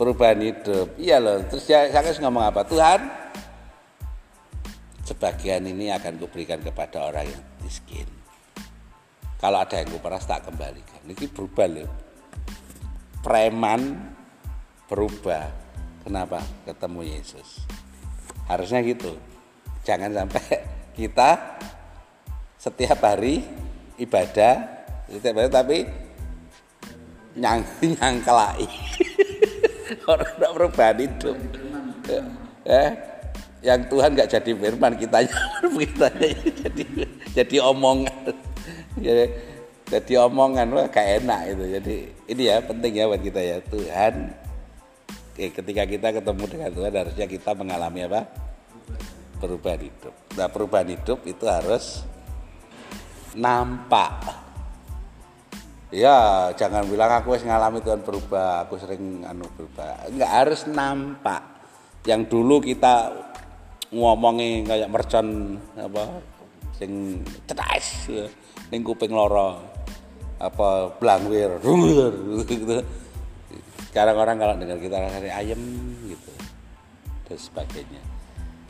perubahan 0.00 0.40
hidup. 0.40 0.96
Iya 0.96 1.20
loh. 1.20 1.44
Terus 1.44 1.68
saya, 1.68 1.92
saya 1.92 2.16
ngomong 2.24 2.48
apa? 2.48 2.64
Tuhan, 2.64 3.00
sebagian 5.04 5.68
ini 5.68 5.92
akan 5.92 6.16
kuberikan 6.16 6.62
kepada 6.64 7.04
orang 7.04 7.28
yang 7.28 7.44
miskin. 7.60 8.08
Kalau 9.36 9.60
ada 9.60 9.76
yang 9.76 9.92
kuperas 9.92 10.24
tak 10.24 10.48
kembalikan. 10.48 11.04
Ini 11.04 11.28
berubah 11.28 11.68
loh. 11.68 11.90
Preman 13.20 13.80
berubah. 14.88 15.52
Kenapa? 16.00 16.40
Ketemu 16.64 17.00
Yesus. 17.04 17.68
Harusnya 18.48 18.80
gitu. 18.80 19.12
Jangan 19.84 20.14
sampai 20.14 20.64
kita 20.98 21.60
setiap 22.66 22.98
hari 22.98 23.46
ibadah, 23.94 24.66
setiap 25.06 25.38
hari 25.38 25.50
tapi 25.54 25.78
nyang 27.38 27.62
nyangkelai. 27.94 28.66
Orang 30.10 30.30
tidak 30.34 30.50
perubahan 30.50 30.96
hidup. 30.98 31.36
Eh, 32.66 32.90
yang 33.62 33.86
Tuhan 33.86 34.18
nggak 34.18 34.30
jadi 34.34 34.50
firman 34.58 34.98
kita 34.98 35.22
kita 35.86 36.06
jadi 36.10 36.84
jadi 37.38 37.56
omongan. 37.62 38.34
Jadi, 38.98 39.24
jadi 39.86 40.12
omongan 40.26 40.66
wah 40.74 40.90
kayak 40.90 41.22
enak 41.22 41.40
itu. 41.54 41.64
Jadi 41.78 41.96
ini 42.34 42.42
ya 42.50 42.58
penting 42.66 42.92
ya 42.98 43.06
buat 43.06 43.22
kita 43.22 43.40
ya. 43.46 43.56
Tuhan 43.62 44.14
eh, 45.38 45.50
ketika 45.54 45.86
kita 45.86 46.08
ketemu 46.18 46.44
dengan 46.50 46.70
Tuhan 46.74 46.92
harusnya 46.98 47.26
kita 47.30 47.54
mengalami 47.54 48.10
apa? 48.10 48.26
Perubahan 49.38 49.86
hidup. 49.86 50.14
Nah 50.34 50.50
perubahan 50.50 50.90
hidup 50.90 51.22
itu 51.30 51.46
harus 51.46 52.02
nampak. 53.36 54.12
Ya 55.94 56.50
jangan 56.58 56.82
bilang 56.90 57.22
aku 57.22 57.38
harus 57.38 57.46
ngalami 57.46 57.78
Tuhan 57.78 58.02
berubah 58.02 58.66
aku 58.66 58.74
sering 58.80 59.22
anu 59.22 59.46
berubah. 59.54 60.10
Nggak 60.10 60.32
harus 60.32 60.66
nampak. 60.66 61.42
Yang 62.02 62.22
dulu 62.32 62.58
kita 62.58 63.14
ngomongi 63.94 64.66
kayak 64.66 64.90
mercon 64.90 65.60
apa 65.78 66.20
sing 66.74 67.22
cedas 67.46 68.10
ya. 68.10 68.26
ning 68.68 68.82
kuping 68.82 69.14
loro 69.14 69.62
apa 70.42 70.90
blangwir 70.98 71.62
gitu. 72.50 72.82
Sekarang 73.88 74.16
orang 74.20 74.36
kalau 74.36 74.54
dengar 74.58 74.76
kita 74.76 75.00
rasanya 75.00 75.32
ayam 75.38 75.62
gitu 76.04 76.32
dan 77.30 77.38
sebagainya. 77.38 78.02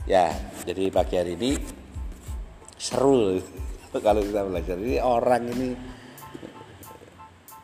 Ya 0.06 0.30
jadi 0.62 0.92
pagi 0.92 1.18
hari 1.18 1.34
ini 1.34 1.58
seru 2.78 3.40
kalau 4.00 4.22
kita 4.22 4.42
belajar 4.46 4.76
ini 4.78 4.96
orang 5.00 5.42
ini 5.52 5.70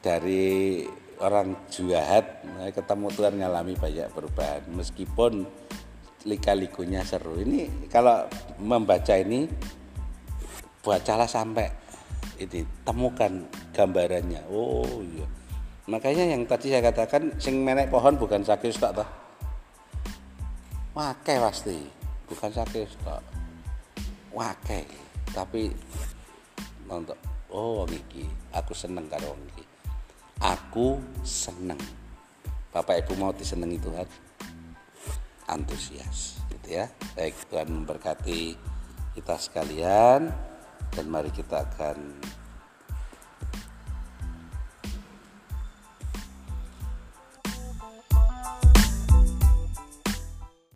dari 0.02 0.82
orang 1.22 1.70
juahat 1.70 2.42
ketemu 2.74 3.06
Tuhan 3.14 3.34
ngalami 3.38 3.74
banyak 3.78 4.08
perubahan 4.10 4.62
meskipun 4.74 5.46
lika-likunya 6.26 7.02
seru. 7.06 7.38
Ini 7.38 7.90
kalau 7.90 8.26
membaca 8.58 9.14
ini 9.14 9.46
bacalah 10.82 11.30
sampai 11.30 11.70
ini 12.42 12.66
temukan 12.82 13.46
gambarannya. 13.74 14.42
Oh 14.50 15.02
iya. 15.02 15.26
Makanya 15.90 16.34
yang 16.34 16.46
tadi 16.46 16.70
saya 16.70 16.82
katakan 16.82 17.38
sing 17.42 17.62
menek 17.62 17.90
pohon 17.90 18.14
bukan 18.18 18.42
sakit 18.42 18.70
tak 18.78 19.02
toh. 19.02 19.08
Wakai 20.92 21.40
pasti, 21.40 21.78
bukan 22.28 22.50
sakit 22.52 22.86
tak. 23.02 23.22
Wakai, 24.32 24.84
tapi 25.32 25.72
untuk 26.88 27.18
oh 27.52 27.84
iki. 27.86 28.26
Aku 28.56 28.72
seneng 28.72 29.06
karo 29.06 29.36
iki. 29.52 29.64
Aku 30.42 30.98
seneng. 31.22 31.78
Bapak 32.72 33.04
Ibu 33.04 33.14
mau 33.20 33.30
disenengi 33.36 33.78
Tuhan. 33.78 34.08
Antusias 35.46 36.40
gitu 36.48 36.80
ya. 36.80 36.88
Baik 37.14 37.36
Tuhan 37.52 37.68
memberkati 37.68 38.56
kita 39.14 39.36
sekalian. 39.36 40.32
Dan 40.92 41.08
mari 41.08 41.32
kita 41.32 41.64
akan 41.68 42.20